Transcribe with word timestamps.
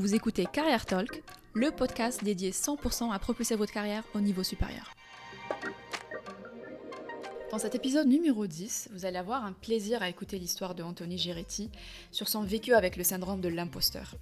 Vous 0.00 0.14
écoutez 0.14 0.46
Carrière 0.46 0.86
Talk, 0.86 1.22
le 1.52 1.70
podcast 1.70 2.24
dédié 2.24 2.52
100% 2.52 3.12
à 3.12 3.18
propulser 3.18 3.54
votre 3.54 3.70
carrière 3.70 4.02
au 4.14 4.20
niveau 4.20 4.42
supérieur. 4.42 4.94
Dans 7.50 7.58
cet 7.58 7.74
épisode 7.74 8.06
numéro 8.06 8.46
10, 8.46 8.88
vous 8.94 9.04
allez 9.04 9.18
avoir 9.18 9.44
un 9.44 9.52
plaisir 9.52 10.02
à 10.02 10.08
écouter 10.08 10.38
l'histoire 10.38 10.74
de 10.74 10.82
Anthony 10.82 11.18
Giretti 11.18 11.68
sur 12.12 12.30
son 12.30 12.40
vécu 12.44 12.72
avec 12.72 12.96
le 12.96 13.04
syndrome 13.04 13.42
de 13.42 13.50
l'imposteur. 13.50 14.14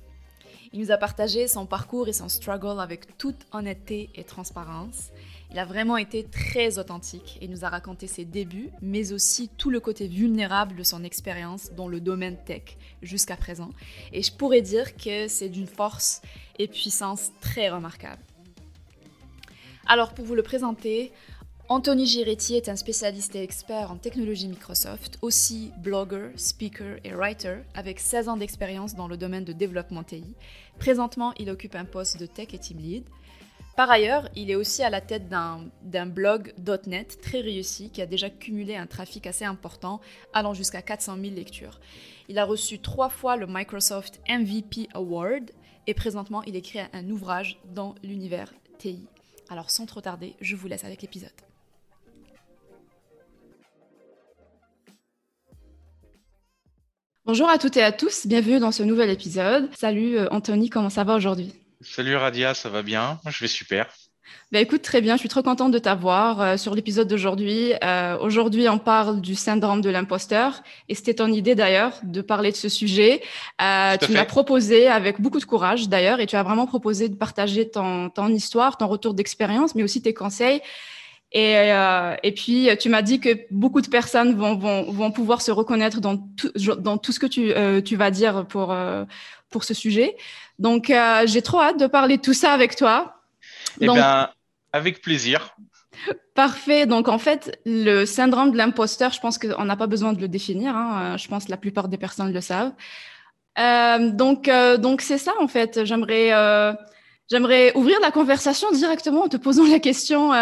Il 0.73 0.81
nous 0.81 0.91
a 0.91 0.99
partagé 0.99 1.49
son 1.49 1.65
parcours 1.65 2.09
et 2.09 2.13
son 2.13 2.29
struggle 2.29 2.79
avec 2.79 3.17
toute 3.17 3.47
honnêteté 3.53 4.11
et 4.15 4.25
transparence. 4.25 5.11
Il 5.51 5.59
a 5.59 5.65
vraiment 5.65 5.97
été 5.97 6.25
très 6.25 6.79
authentique 6.79 7.39
et 7.41 7.49
nous 7.49 7.65
a 7.65 7.71
raconté 7.71 8.07
ses 8.07 8.27
débuts, 8.27 8.69
mais 8.83 9.13
aussi 9.13 9.49
tout 9.49 9.71
le 9.71 9.81
côté 9.81 10.07
vulnérable 10.07 10.77
de 10.77 10.83
son 10.83 11.05
expérience 11.05 11.71
dans 11.73 11.89
le 11.89 12.01
domaine 12.01 12.37
tech 12.45 12.77
jusqu'à 13.01 13.37
présent. 13.37 13.71
Et 14.13 14.23
je 14.23 14.31
pourrais 14.31 14.61
dire 14.61 14.95
que 14.97 15.27
c'est 15.27 15.49
d'une 15.49 15.67
force 15.67 16.21
et 16.59 16.69
puissance 16.69 17.31
très 17.41 17.71
remarquable. 17.71 18.23
Alors 19.87 20.13
pour 20.13 20.27
vous 20.27 20.35
le 20.35 20.43
présenter, 20.43 21.13
Anthony 21.71 22.07
Giretti 22.07 22.55
est 22.55 22.71
un 22.71 22.77
spécialiste 22.77 23.37
et 23.37 23.43
expert 23.43 23.91
en 23.91 23.97
technologie 23.97 24.49
Microsoft, 24.49 25.19
aussi 25.21 25.71
blogger, 25.83 26.31
speaker 26.35 26.97
et 27.05 27.13
writer, 27.13 27.59
avec 27.75 28.01
16 28.01 28.31
ans 28.31 28.39
d'expérience 28.39 28.95
dans 28.95 29.07
le 29.07 29.19
domaine 29.19 29.45
de 29.45 29.53
développement 29.53 30.03
TI. 30.03 30.25
Présentement, 30.79 31.35
il 31.39 31.51
occupe 31.51 31.75
un 31.75 31.85
poste 31.85 32.19
de 32.19 32.25
tech 32.25 32.55
et 32.55 32.59
team 32.59 32.79
lead. 32.79 33.05
Par 33.77 33.91
ailleurs, 33.91 34.31
il 34.35 34.51
est 34.51 34.55
aussi 34.55 34.83
à 34.83 34.89
la 34.89 35.03
tête 35.03 35.29
d'un 35.29 36.07
blog 36.07 36.55
.NET 36.87 37.21
très 37.21 37.43
réussi 37.43 37.91
qui 37.91 38.01
a 38.01 38.07
déjà 38.07 38.31
cumulé 38.31 38.75
un 38.75 38.87
trafic 38.87 39.27
assez 39.27 39.45
important, 39.45 40.01
allant 40.33 40.55
jusqu'à 40.55 40.81
400 40.81 41.19
000 41.21 41.35
lectures. 41.35 41.81
Il 42.31 42.39
a 42.39 42.47
reçu 42.47 42.79
trois 42.79 43.11
fois 43.11 43.37
le 43.37 43.47
Microsoft 43.47 44.23
MVP 44.27 44.89
Award 44.95 45.51
et 45.87 45.93
présentement, 45.93 46.43
il 46.45 46.57
écrit 46.57 46.81
un 46.95 47.11
ouvrage 47.11 47.61
dans 47.75 47.95
l'univers 48.03 48.55
TI. 48.79 49.07
Alors 49.51 49.71
sans 49.71 49.85
trop 49.85 50.01
tarder, 50.01 50.35
je 50.41 50.57
vous 50.57 50.67
laisse 50.67 50.85
avec 50.85 51.03
l'épisode. 51.03 51.31
Bonjour 57.29 57.51
à 57.51 57.59
toutes 57.59 57.77
et 57.77 57.83
à 57.83 57.93
tous, 57.93 58.27
bienvenue 58.27 58.59
dans 58.59 58.73
ce 58.73 58.83
nouvel 58.83 59.11
épisode. 59.11 59.69
Salut 59.77 60.17
euh, 60.17 60.29
Anthony, 60.31 60.71
comment 60.71 60.89
ça 60.89 61.05
va 61.05 61.15
aujourd'hui? 61.15 61.53
Salut 61.83 62.17
Radia, 62.17 62.55
ça 62.55 62.71
va 62.71 62.83
bien? 62.83 63.21
Je 63.27 63.41
vais 63.41 63.49
super. 63.49 63.87
Ben 64.51 64.63
écoute, 64.63 64.81
très 64.81 65.03
bien, 65.03 65.17
je 65.17 65.21
suis 65.21 65.29
trop 65.29 65.43
contente 65.43 65.71
de 65.71 65.79
t'avoir 65.79 66.41
euh, 66.41 66.57
sur 66.57 66.75
l'épisode 66.75 67.07
d'aujourd'hui. 67.07 67.75
Euh, 67.85 68.17
aujourd'hui, 68.19 68.67
on 68.71 68.79
parle 68.79 69.21
du 69.21 69.35
syndrome 69.35 69.83
de 69.83 69.91
l'imposteur 69.91 70.63
et 70.89 70.95
c'était 70.95 71.13
ton 71.13 71.31
idée 71.31 71.55
d'ailleurs 71.55 72.01
de 72.03 72.23
parler 72.23 72.51
de 72.51 72.57
ce 72.57 72.71
sujet. 72.71 73.21
Euh, 73.61 73.99
tu 74.01 74.11
m'as 74.13 74.25
proposé 74.25 74.89
avec 74.89 75.21
beaucoup 75.21 75.39
de 75.39 75.45
courage 75.45 75.91
d'ailleurs 75.91 76.21
et 76.21 76.27
tu 76.27 76.35
as 76.35 76.43
vraiment 76.43 76.67
proposé 76.67 77.11
de 77.11 77.15
partager 77.15 77.69
ton, 77.69 78.09
ton 78.09 78.29
histoire, 78.29 78.79
ton 78.79 78.89
retour 78.89 79.13
d'expérience, 79.13 79.75
mais 79.75 79.83
aussi 79.83 80.01
tes 80.01 80.15
conseils. 80.15 80.63
Et, 81.33 81.73
euh, 81.73 82.15
et 82.23 82.33
puis, 82.33 82.69
tu 82.81 82.89
m'as 82.89 83.03
dit 83.03 83.21
que 83.21 83.31
beaucoup 83.51 83.81
de 83.81 83.89
personnes 83.89 84.35
vont, 84.35 84.57
vont, 84.57 84.91
vont 84.91 85.11
pouvoir 85.11 85.43
se 85.43 85.51
reconnaître 85.51 86.01
dans 86.01 86.17
tout, 86.17 86.51
dans 86.79 86.97
tout 86.97 87.13
ce 87.13 87.21
que 87.21 87.27
tu, 87.27 87.53
euh, 87.53 87.83
tu 87.83 87.97
vas 87.97 88.11
dire 88.11 88.47
pour, 88.47 88.73
euh, 88.73 89.05
pour 89.51 89.65
ce 89.65 89.75
sujet. 89.75 90.17
Donc, 90.59 90.91
euh, 90.91 91.27
j'ai 91.27 91.43
trop 91.43 91.61
hâte 91.61 91.79
de 91.79 91.87
parler 91.87 92.17
de 92.17 92.23
tout 92.23 92.33
ça 92.33 92.53
avec 92.53 92.77
toi. 92.77 93.23
Eh 93.81 93.87
bien, 93.87 94.31
avec 94.73 95.03
plaisir. 95.03 95.55
Parfait. 96.35 96.87
Donc, 96.87 97.09
en 97.09 97.19
fait, 97.19 97.61
le 97.67 98.05
syndrome 98.05 98.53
de 98.53 98.57
l'imposteur, 98.57 99.13
je 99.13 99.21
pense 99.21 99.39
qu'on 99.39 99.65
n'a 99.65 99.77
pas 99.77 99.87
besoin 99.87 100.13
de 100.13 100.21
le 100.21 100.29
définir. 100.29 100.75
Hein. 100.75 101.17
Je 101.17 101.29
pense 101.29 101.47
que 101.47 101.51
la 101.51 101.57
plupart 101.57 101.89
des 101.89 101.99
personnes 101.99 102.33
le 102.33 102.41
savent. 102.41 102.73
Euh, 103.59 104.11
donc, 104.11 104.49
euh, 104.49 104.77
donc 104.77 105.01
c'est 105.01 105.19
ça, 105.19 105.33
en 105.41 105.49
fait. 105.49 105.85
J'aimerais, 105.85 106.33
euh, 106.33 106.73
j'aimerais 107.31 107.73
ouvrir 107.75 107.99
la 108.01 108.11
conversation 108.11 108.71
directement 108.71 109.25
en 109.25 109.29
te 109.29 109.37
posant 109.37 109.67
la 109.67 109.81
question. 109.81 110.33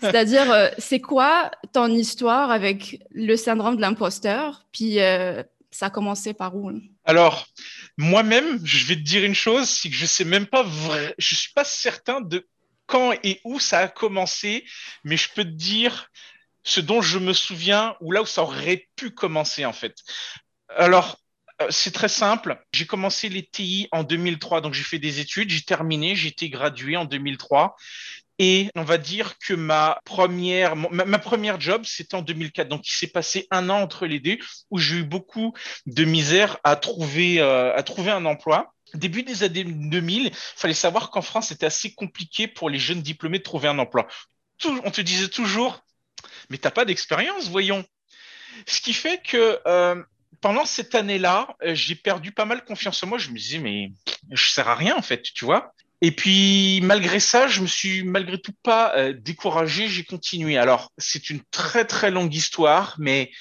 C'est-à-dire, 0.00 0.50
euh, 0.50 0.68
c'est 0.78 1.00
quoi 1.00 1.50
ton 1.72 1.88
histoire 1.88 2.50
avec 2.50 3.02
le 3.10 3.36
syndrome 3.36 3.76
de 3.76 3.80
l'imposteur? 3.80 4.64
Puis, 4.72 5.00
euh, 5.00 5.42
ça 5.70 5.86
a 5.86 5.90
commencé 5.90 6.34
par 6.34 6.54
où 6.54 6.70
Alors, 7.04 7.46
moi-même, 7.96 8.60
je 8.64 8.86
vais 8.86 8.94
te 8.94 9.00
dire 9.00 9.24
une 9.24 9.34
chose, 9.34 9.68
c'est 9.68 9.90
que 9.90 9.96
je 9.96 10.06
sais 10.06 10.24
même 10.24 10.46
pas 10.46 10.62
vrai, 10.62 11.14
je 11.18 11.34
suis 11.34 11.52
pas 11.52 11.64
certain 11.64 12.20
de 12.20 12.46
quand 12.86 13.12
et 13.22 13.40
où 13.44 13.58
ça 13.58 13.78
a 13.78 13.88
commencé, 13.88 14.64
mais 15.02 15.16
je 15.16 15.28
peux 15.34 15.44
te 15.44 15.48
dire 15.48 16.10
ce 16.62 16.80
dont 16.80 17.02
je 17.02 17.18
me 17.18 17.32
souviens 17.32 17.96
ou 18.00 18.12
là 18.12 18.22
où 18.22 18.26
ça 18.26 18.42
aurait 18.42 18.88
pu 18.96 19.10
commencer 19.10 19.64
en 19.64 19.72
fait. 19.72 19.96
Alors, 20.68 21.18
euh, 21.60 21.66
c'est 21.70 21.92
très 21.92 22.08
simple. 22.08 22.60
J'ai 22.72 22.86
commencé 22.86 23.28
les 23.28 23.44
TI 23.44 23.88
en 23.92 24.02
2003, 24.02 24.60
donc 24.60 24.74
j'ai 24.74 24.82
fait 24.82 24.98
des 24.98 25.20
études, 25.20 25.50
j'ai 25.50 25.62
terminé, 25.62 26.16
j'ai 26.16 26.28
été 26.28 26.48
gradué 26.50 26.96
en 26.96 27.04
2003. 27.04 27.76
Et 28.38 28.70
on 28.74 28.82
va 28.82 28.98
dire 28.98 29.38
que 29.38 29.54
ma 29.54 30.00
première, 30.04 30.74
ma, 30.74 31.18
première 31.18 31.60
job, 31.60 31.82
c'était 31.84 32.16
en 32.16 32.22
2004. 32.22 32.68
Donc, 32.68 32.88
il 32.88 32.92
s'est 32.92 33.06
passé 33.06 33.46
un 33.50 33.70
an 33.70 33.80
entre 33.80 34.06
les 34.06 34.18
deux 34.18 34.38
où 34.70 34.78
j'ai 34.78 34.96
eu 34.96 35.04
beaucoup 35.04 35.54
de 35.86 36.04
misère 36.04 36.58
à 36.64 36.76
trouver, 36.76 37.40
euh, 37.40 37.74
à 37.74 37.82
trouver 37.82 38.10
un 38.10 38.24
emploi. 38.24 38.74
Début 38.94 39.22
des 39.22 39.42
années 39.42 39.64
2000, 39.64 40.26
il 40.26 40.32
fallait 40.34 40.74
savoir 40.74 41.10
qu'en 41.10 41.22
France, 41.22 41.48
c'était 41.48 41.66
assez 41.66 41.94
compliqué 41.94 42.48
pour 42.48 42.70
les 42.70 42.78
jeunes 42.78 43.02
diplômés 43.02 43.38
de 43.38 43.44
trouver 43.44 43.68
un 43.68 43.78
emploi. 43.78 44.06
On 44.84 44.90
te 44.90 45.00
disait 45.00 45.28
toujours, 45.28 45.84
mais 46.50 46.58
t'as 46.58 46.70
pas 46.70 46.84
d'expérience, 46.84 47.48
voyons. 47.48 47.84
Ce 48.66 48.80
qui 48.80 48.92
fait 48.92 49.20
que 49.22 49.58
euh, 49.66 50.02
pendant 50.40 50.64
cette 50.64 50.94
année-là, 50.94 51.56
euh, 51.62 51.74
j'ai 51.74 51.94
perdu 51.94 52.32
pas 52.32 52.44
mal 52.44 52.64
confiance 52.64 53.02
en 53.02 53.08
moi. 53.08 53.18
Je 53.18 53.30
me 53.30 53.36
disais, 53.36 53.58
mais 53.58 53.90
je 54.30 54.50
sers 54.50 54.68
à 54.68 54.74
rien 54.74 54.96
en 54.96 55.02
fait, 55.02 55.22
tu 55.22 55.44
vois. 55.44 55.72
Et 56.04 56.10
puis, 56.10 56.80
malgré 56.82 57.18
ça, 57.18 57.48
je 57.48 57.62
me 57.62 57.66
suis 57.66 58.02
malgré 58.02 58.38
tout 58.38 58.52
pas 58.62 58.94
euh, 58.94 59.14
découragé, 59.14 59.88
j'ai 59.88 60.04
continué. 60.04 60.58
Alors, 60.58 60.92
c'est 60.98 61.30
une 61.30 61.40
très, 61.50 61.86
très 61.86 62.10
longue 62.10 62.34
histoire, 62.34 62.94
mais 62.98 63.32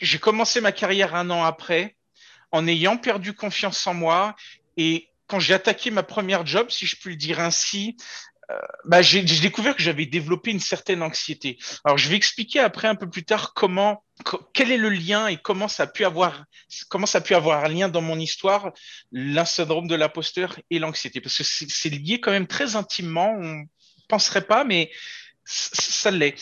j'ai 0.00 0.20
commencé 0.20 0.60
ma 0.60 0.70
carrière 0.70 1.16
un 1.16 1.28
an 1.30 1.42
après 1.42 1.96
en 2.52 2.68
ayant 2.68 2.98
perdu 2.98 3.32
confiance 3.32 3.84
en 3.88 3.94
moi. 3.94 4.36
Et 4.76 5.08
quand 5.26 5.40
j'ai 5.40 5.54
attaqué 5.54 5.90
ma 5.90 6.04
première 6.04 6.46
job, 6.46 6.70
si 6.70 6.86
je 6.86 6.94
puis 6.94 7.10
le 7.10 7.16
dire 7.16 7.40
ainsi, 7.40 7.96
bah, 8.84 9.02
j'ai 9.02 9.22
découvert 9.22 9.76
que 9.76 9.82
j'avais 9.82 10.06
développé 10.06 10.50
une 10.50 10.60
certaine 10.60 11.02
anxiété. 11.02 11.58
Alors, 11.84 11.98
je 11.98 12.08
vais 12.08 12.16
expliquer 12.16 12.60
après 12.60 12.88
un 12.88 12.94
peu 12.94 13.08
plus 13.08 13.24
tard 13.24 13.54
comment, 13.54 14.04
quel 14.52 14.70
est 14.70 14.76
le 14.76 14.90
lien 14.90 15.26
et 15.28 15.36
comment 15.36 15.68
ça 15.68 15.84
a 15.84 15.86
pu 15.86 16.04
avoir, 16.04 16.44
comment 16.88 17.06
ça 17.06 17.18
a 17.18 17.20
pu 17.20 17.34
avoir 17.34 17.64
un 17.64 17.68
lien 17.68 17.88
dans 17.88 18.02
mon 18.02 18.18
histoire, 18.18 18.72
le 19.10 19.44
syndrome 19.44 19.86
de 19.88 19.94
l'imposteur 19.94 20.58
et 20.70 20.78
l'anxiété, 20.78 21.20
parce 21.20 21.36
que 21.36 21.44
c'est 21.44 21.90
lié 21.90 22.20
quand 22.20 22.32
même 22.32 22.46
très 22.46 22.76
intimement. 22.76 23.34
On 23.38 23.64
penserait 24.08 24.46
pas, 24.46 24.64
mais 24.64 24.90
ça 25.44 26.10
l'est. 26.10 26.36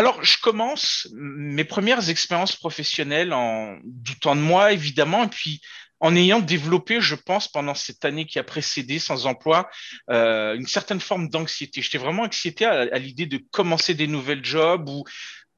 Alors, 0.00 0.22
je 0.22 0.38
commence 0.38 1.08
mes 1.12 1.64
premières 1.64 2.08
expériences 2.08 2.54
professionnelles 2.54 3.32
en 3.32 3.78
doutant 3.82 4.36
de 4.36 4.40
moi, 4.40 4.72
évidemment, 4.72 5.24
et 5.24 5.28
puis 5.28 5.60
en 6.00 6.14
ayant 6.14 6.40
développé, 6.40 7.00
je 7.00 7.14
pense, 7.14 7.48
pendant 7.48 7.74
cette 7.74 8.04
année 8.04 8.26
qui 8.26 8.38
a 8.38 8.44
précédé 8.44 8.98
sans 8.98 9.26
emploi, 9.26 9.68
euh, 10.10 10.54
une 10.54 10.66
certaine 10.66 11.00
forme 11.00 11.28
d'anxiété. 11.28 11.82
J'étais 11.82 11.98
vraiment 11.98 12.24
excité 12.24 12.64
à, 12.64 12.98
l'idée 12.98 13.26
de 13.26 13.40
commencer 13.50 13.94
des 13.94 14.06
nouvelles 14.06 14.44
jobs 14.44 14.88
ou 14.88 15.04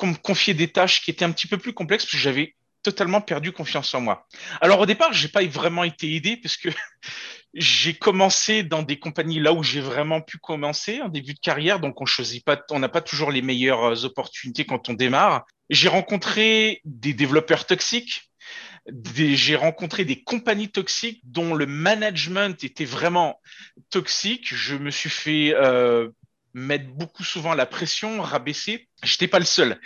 me 0.06 0.14
confier 0.14 0.54
des 0.54 0.68
tâches 0.68 1.02
qui 1.02 1.10
étaient 1.10 1.24
un 1.24 1.32
petit 1.32 1.46
peu 1.46 1.58
plus 1.58 1.72
complexes 1.72 2.04
parce 2.04 2.12
que 2.12 2.18
j'avais 2.18 2.54
totalement 2.82 3.20
perdu 3.20 3.52
confiance 3.52 3.94
en 3.94 4.00
moi. 4.00 4.26
Alors 4.60 4.80
au 4.80 4.86
départ, 4.86 5.12
j'ai 5.12 5.28
pas 5.28 5.44
vraiment 5.44 5.84
été 5.84 6.14
aidé 6.14 6.38
parce 6.38 6.56
que 6.56 6.70
j'ai 7.54 7.94
commencé 7.94 8.62
dans 8.62 8.82
des 8.82 8.98
compagnies 8.98 9.40
là 9.40 9.52
où 9.52 9.62
j'ai 9.62 9.80
vraiment 9.80 10.22
pu 10.22 10.38
commencer 10.38 11.02
en 11.02 11.08
début 11.08 11.34
de 11.34 11.40
carrière, 11.40 11.80
donc 11.80 12.00
on 12.00 12.06
choisit 12.06 12.44
pas, 12.44 12.58
on 12.70 12.78
n'a 12.78 12.88
pas 12.88 13.02
toujours 13.02 13.30
les 13.30 13.42
meilleures 13.42 14.04
opportunités 14.04 14.64
quand 14.64 14.88
on 14.88 14.94
démarre. 14.94 15.44
J'ai 15.68 15.88
rencontré 15.88 16.80
des 16.84 17.12
développeurs 17.12 17.66
toxiques, 17.66 18.29
j'ai 19.14 19.56
rencontré 19.56 20.04
des 20.04 20.22
compagnies 20.22 20.70
toxiques 20.70 21.20
dont 21.24 21.54
le 21.54 21.66
management 21.66 22.62
était 22.64 22.84
vraiment 22.84 23.40
toxique. 23.90 24.54
Je 24.54 24.76
me 24.76 24.90
suis 24.90 25.10
fait 25.10 25.54
euh, 25.54 26.08
mettre 26.54 26.86
beaucoup 26.88 27.24
souvent 27.24 27.54
la 27.54 27.66
pression, 27.66 28.20
rabaisser. 28.22 28.88
J'étais 29.02 29.28
pas 29.28 29.38
le 29.38 29.44
seul. 29.44 29.80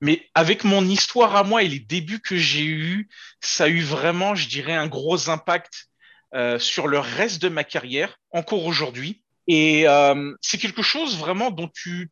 Mais 0.00 0.28
avec 0.34 0.64
mon 0.64 0.84
histoire 0.84 1.36
à 1.36 1.44
moi 1.44 1.62
et 1.62 1.68
les 1.68 1.78
débuts 1.78 2.20
que 2.20 2.36
j'ai 2.36 2.64
eus, 2.64 3.08
ça 3.40 3.64
a 3.64 3.68
eu 3.68 3.82
vraiment, 3.82 4.34
je 4.34 4.48
dirais, 4.48 4.72
un 4.72 4.86
gros 4.86 5.28
impact 5.28 5.88
euh, 6.34 6.58
sur 6.58 6.88
le 6.88 6.98
reste 6.98 7.42
de 7.42 7.48
ma 7.48 7.64
carrière, 7.64 8.16
encore 8.30 8.64
aujourd'hui. 8.64 9.22
Et 9.46 9.86
euh, 9.88 10.34
c'est 10.40 10.58
quelque 10.58 10.82
chose 10.82 11.18
vraiment 11.18 11.50
dont 11.50 11.68
tu, 11.74 12.08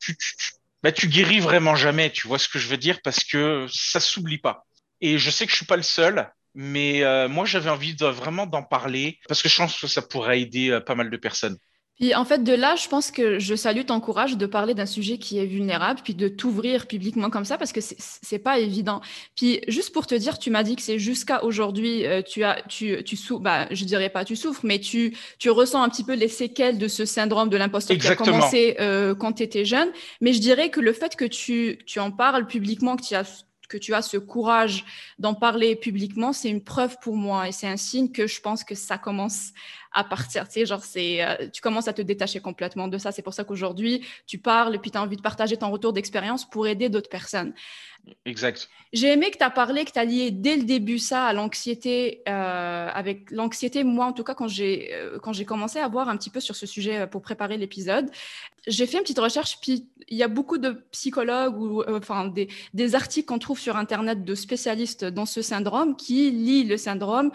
bah, 0.83 0.93
tu 0.93 1.09
guéris 1.09 1.41
vraiment 1.41 1.77
jamais, 1.77 2.11
tu 2.11 2.29
vois 2.29 2.39
ce 2.39 2.49
que 2.49 2.59
je 2.59 2.69
veux 2.69 2.77
dire, 2.77 3.01
parce 3.03 3.25
que 3.25 3.67
ça 3.73 4.01
s'oublie 4.01 4.39
pas. 4.39 4.67
Et 5.01 5.19
je 5.19 5.31
sais 5.31 5.47
que 5.47 5.51
je 5.53 5.57
suis 5.57 5.67
pas 5.67 5.77
le 5.77 5.83
seul, 5.83 6.31
mais 6.55 7.03
euh, 7.05 7.29
moi 7.29 7.45
j'avais 7.45 7.71
envie 7.71 7.95
de 7.95 8.07
vraiment 8.07 8.47
d'en 8.47 8.63
parler 8.63 9.19
parce 9.29 9.43
que 9.43 9.49
je 9.49 9.57
pense 9.57 9.81
que 9.81 9.87
ça 9.87 10.03
pourrait 10.03 10.41
aider 10.41 10.71
euh, 10.71 10.81
pas 10.81 10.95
mal 10.95 11.11
de 11.11 11.17
personnes. 11.17 11.57
Puis 11.99 12.15
en 12.15 12.25
fait, 12.25 12.45
de 12.45 12.53
là, 12.53 12.77
je 12.77 12.87
pense 12.87 13.11
que 13.11 13.41
je 13.41 13.57
salue 13.57 13.85
ton 13.85 13.99
courage 13.99 14.37
de 14.37 14.47
parler 14.47 14.73
d'un 14.73 14.87
sujet 14.87 15.19
qui 15.19 15.39
est 15.39 15.47
vulnérable, 15.47 16.01
puis 16.05 16.15
de 16.15 16.29
t'ouvrir 16.29 16.87
publiquement 16.87 17.29
comme 17.29 17.45
ça, 17.45 17.59
parce 17.59 17.73
que 17.73 17.81
c'est 17.81 18.39
pas 18.39 18.61
évident. 18.61 19.01
Puis 19.35 19.61
juste 19.67 19.93
pour 19.93 20.07
te 20.07 20.15
dire, 20.15 20.39
tu 20.39 20.51
m'as 20.51 20.63
dit 20.63 20.77
que 20.77 20.83
c'est 20.83 21.01
jusqu'à 21.01 21.43
aujourd'hui, 21.43 22.07
euh, 22.07 22.23
tu 22.23 22.45
as, 22.45 22.63
tu, 22.69 23.03
tu 23.03 23.17
souffres, 23.17 23.43
bah, 23.43 23.67
je 23.73 23.85
dirais 23.85 24.11
pas 24.11 24.25
tu 24.25 24.37
souffres, 24.37 24.61
mais 24.63 24.79
tu, 24.79 25.17
tu 25.41 25.51
ressens 25.51 25.83
un 25.83 25.89
petit 25.89 26.05
peu 26.05 26.15
les 26.15 26.29
séquelles 26.29 26.79
de 26.79 26.87
ce 26.87 27.05
syndrome 27.05 27.49
de 27.49 27.57
l'imposteur 27.57 27.99
qui 27.99 28.07
a 28.07 28.15
commencé 28.15 28.77
euh, 28.79 29.17
quand 29.17 29.33
tu 29.33 29.43
étais 29.43 29.65
jeune. 29.65 29.89
Mais 30.21 30.33
je 30.33 30.41
dirais 30.41 30.71
que 30.71 30.81
le 30.81 30.93
fait 30.93 31.17
que 31.17 31.25
tu, 31.25 31.81
tu 31.85 31.99
en 31.99 32.13
parles 32.13 32.47
publiquement, 32.47 32.97
que 32.97 33.05
tu 33.05 33.17
as 33.17 33.45
que 33.69 33.77
tu 33.77 33.95
as 33.95 34.03
ce 34.03 34.17
courage 34.17 34.85
d'en 35.19 35.35
parler 35.35 35.77
publiquement, 35.77 36.33
c'est 36.33 36.49
une 36.49 36.63
preuve 36.63 36.97
pour 37.01 37.17
moi 37.17 37.49
et 37.49 37.53
c'est 37.53 37.69
un 37.69 37.77
signe 37.77 38.11
que 38.11 38.27
je 38.27 38.41
pense 38.41 38.65
que 38.65 38.75
ça 38.75 38.99
commence 38.99 39.53
à 39.93 40.05
partir. 40.05 40.47
Tu 40.47 40.55
sais, 40.55 40.67
genre, 40.67 40.83
c'est, 40.83 41.25
euh, 41.25 41.49
tu 41.53 41.61
commences 41.61 41.89
à 41.89 41.93
te 41.93 42.03
détacher 42.03 42.41
complètement 42.41 42.89
de 42.89 42.99
ça. 42.99 43.13
C'est 43.13 43.23
pour 43.23 43.35
ça 43.35 43.45
qu'aujourd'hui, 43.45 44.05
tu 44.27 44.39
parles 44.39 44.75
et 44.75 44.79
puis 44.79 44.91
tu 44.91 44.99
as 44.99 45.03
envie 45.03 45.17
de 45.17 45.23
partager 45.23 45.57
ton 45.57 45.71
retour 45.71 45.93
d'expérience 45.93 46.49
pour 46.49 46.67
aider 46.67 46.89
d'autres 46.89 47.11
personnes. 47.11 47.53
Exact. 48.25 48.69
J'ai 48.93 49.09
aimé 49.09 49.31
que 49.31 49.37
tu 49.37 49.45
as 49.45 49.51
parlé, 49.51 49.85
que 49.85 49.91
tu 49.91 49.99
as 49.99 50.05
lié 50.05 50.31
dès 50.31 50.57
le 50.57 50.63
début 50.63 50.99
ça 50.99 51.27
à 51.27 51.33
l'anxiété. 51.33 52.23
Euh, 52.29 52.89
avec 52.93 53.31
l'anxiété, 53.31 53.85
moi, 53.85 54.07
en 54.07 54.13
tout 54.13 54.25
cas, 54.25 54.35
quand 54.35 54.49
j'ai, 54.49 54.95
euh, 54.95 55.19
quand 55.19 55.33
j'ai 55.33 55.45
commencé 55.45 55.79
à 55.79 55.89
voir 55.89 56.09
un 56.09 56.17
petit 56.17 56.31
peu 56.31 56.41
sur 56.41 56.57
ce 56.57 56.67
sujet 56.67 57.07
pour 57.07 57.21
préparer 57.21 57.59
l'épisode, 57.59 58.11
j'ai 58.67 58.87
fait 58.87 58.99
une 58.99 59.03
petite 59.03 59.19
recherche, 59.19 59.59
puis 59.61 59.89
il 60.09 60.17
y 60.17 60.23
a 60.23 60.29
beaucoup 60.29 60.59
de 60.59 60.85
psychologues 60.91 61.59
ou 61.59 61.83
enfin 61.89 62.29
des, 62.29 62.49
des 62.75 62.95
articles 62.95 63.27
qu'on 63.27 63.39
trouve 63.39 63.59
sur 63.59 63.77
Internet 63.77 64.25
de 64.25 64.35
spécialistes 64.35 65.05
dans 65.05 65.27
ce 65.27 65.43
syndrome 65.43 65.97
qui 65.97 66.31
lient 66.31 66.65
le 66.65 66.77
syndrome 66.77 67.31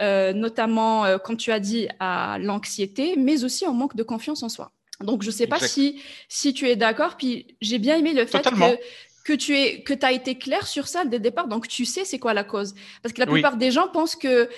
euh, 0.00 0.32
notamment, 0.32 1.04
euh, 1.04 1.18
comme 1.18 1.36
tu 1.36 1.52
as 1.52 1.60
dit, 1.60 1.88
à 2.00 2.38
l'anxiété, 2.38 3.14
mais 3.16 3.44
aussi 3.44 3.66
en 3.66 3.72
manque 3.72 3.96
de 3.96 4.02
confiance 4.02 4.42
en 4.42 4.48
soi. 4.48 4.72
Donc, 5.00 5.22
je 5.22 5.28
ne 5.28 5.32
sais 5.32 5.46
pas 5.46 5.58
si, 5.58 6.00
si 6.28 6.54
tu 6.54 6.68
es 6.68 6.76
d'accord. 6.76 7.16
Puis, 7.16 7.56
j'ai 7.60 7.78
bien 7.78 7.96
aimé 7.96 8.12
le 8.14 8.24
fait 8.26 8.42
que, 8.42 8.78
que 9.24 9.32
tu 9.32 9.56
es, 9.56 9.82
que 9.82 9.92
as 10.04 10.12
été 10.12 10.38
clair 10.38 10.66
sur 10.66 10.88
ça 10.88 11.04
dès 11.04 11.18
le 11.18 11.22
départ. 11.22 11.48
Donc, 11.48 11.68
tu 11.68 11.84
sais 11.84 12.04
c'est 12.04 12.18
quoi 12.18 12.34
la 12.34 12.44
cause. 12.44 12.74
Parce 13.02 13.12
que 13.12 13.20
la 13.20 13.26
plupart 13.26 13.56
des 13.56 13.70
gens 13.70 13.88
pensent 13.88 14.16
que 14.16 14.48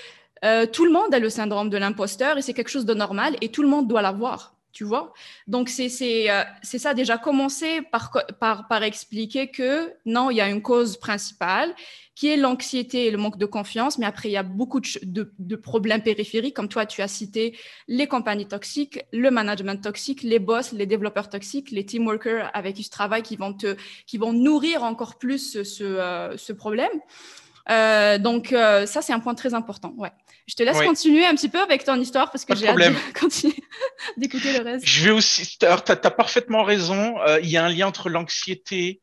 euh, 0.45 0.67
tout 0.67 0.85
le 0.85 0.93
monde 0.93 1.13
a 1.13 1.19
le 1.19 1.31
syndrome 1.31 1.71
de 1.71 1.77
l'imposteur 1.77 2.39
et 2.39 2.43
c'est 2.43 2.55
quelque 2.55 2.71
chose 2.71 2.87
de 2.87 2.95
normal 2.95 3.37
et 3.41 3.51
tout 3.51 3.63
le 3.63 3.69
monde 3.69 3.89
doit 3.89 4.03
l'avoir. 4.03 4.55
Tu 4.73 4.85
vois 4.85 5.13
Donc, 5.47 5.69
c'est 5.69 5.89
ça 5.89 6.95
déjà 6.95 7.19
commencer 7.19 7.83
par, 7.91 8.13
par, 8.39 8.69
par 8.69 8.83
expliquer 8.83 9.51
que 9.51 9.93
non, 10.07 10.31
il 10.31 10.37
y 10.37 10.41
a 10.41 10.49
une 10.49 10.63
cause 10.63 10.97
principale 10.99 11.75
qui 12.19 12.27
est 12.27 12.37
l'anxiété 12.37 13.07
et 13.07 13.11
le 13.13 13.17
manque 13.17 13.39
de 13.39 13.47
confiance. 13.47 13.97
Mais 13.97 14.05
après, 14.05 14.29
il 14.29 14.33
y 14.33 14.37
a 14.37 14.43
beaucoup 14.43 14.81
de, 14.81 15.57
problèmes 15.57 16.03
périphériques, 16.03 16.57
comme 16.57 16.69
toi, 16.69 16.85
tu 16.85 17.01
as 17.01 17.07
cité 17.07 17.57
les 17.87 18.09
compagnies 18.09 18.49
toxiques, 18.49 19.05
le 19.13 19.31
management 19.31 19.81
toxique, 19.81 20.25
les 20.25 20.41
boss, 20.41 20.73
les 20.73 20.87
développeurs 20.87 21.29
toxiques, 21.29 21.71
les 21.71 21.87
team 21.87 22.07
workers 22.07 22.51
avec 22.55 22.75
qui 22.75 22.83
je 22.83 22.91
travaille 22.91 23.23
qui 23.23 23.37
vont, 23.37 23.53
te, 23.53 23.77
qui 24.07 24.19
vont 24.19 24.33
nourrir 24.33 24.83
encore 24.83 25.17
plus 25.19 25.63
ce, 25.63 25.83
euh, 25.85 26.55
problème. 26.57 26.91
Euh, 27.71 28.19
donc, 28.19 28.53
euh, 28.53 28.87
ça, 28.87 29.03
c'est 29.03 29.13
un 29.13 29.21
point 29.21 29.35
très 29.35 29.55
important. 29.55 29.95
Ouais. 29.97 30.13
Je 30.47 30.55
te 30.55 30.63
laisse 30.63 30.81
continuer 30.81 31.27
un 31.27 31.35
petit 31.35 31.49
peu 31.49 31.61
avec 31.61 31.85
ton 31.85 32.01
histoire 32.01 32.31
parce 32.31 32.45
que 32.45 32.57
j'ai 32.57 32.69
hâte 32.69 32.77
de 32.77 33.13
continuer 33.19 33.63
d'écouter 34.17 34.57
le 34.57 34.65
reste. 34.65 34.87
Je 34.87 35.05
vais 35.05 35.11
aussi. 35.11 35.59
tu 35.59 35.67
as, 35.67 35.97
parfaitement 36.11 36.63
raison. 36.63 37.17
Il 37.43 37.49
y 37.51 37.57
a 37.57 37.65
un 37.65 37.69
lien 37.69 37.87
entre 37.87 38.09
l'anxiété 38.09 39.03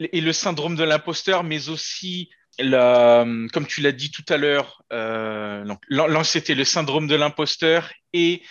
et 0.00 0.20
le 0.20 0.32
syndrome 0.32 0.76
de 0.76 0.84
l'imposteur, 0.84 1.44
mais 1.44 1.68
aussi 1.68 2.30
la, 2.58 3.24
comme 3.52 3.66
tu 3.66 3.80
l'as 3.80 3.92
dit 3.92 4.10
tout 4.10 4.24
à 4.28 4.36
l'heure, 4.36 4.82
euh, 4.92 5.64
c'était 6.24 6.54
le 6.54 6.64
syndrome 6.64 7.06
de 7.06 7.14
l'imposteur 7.14 7.90
et 8.12 8.42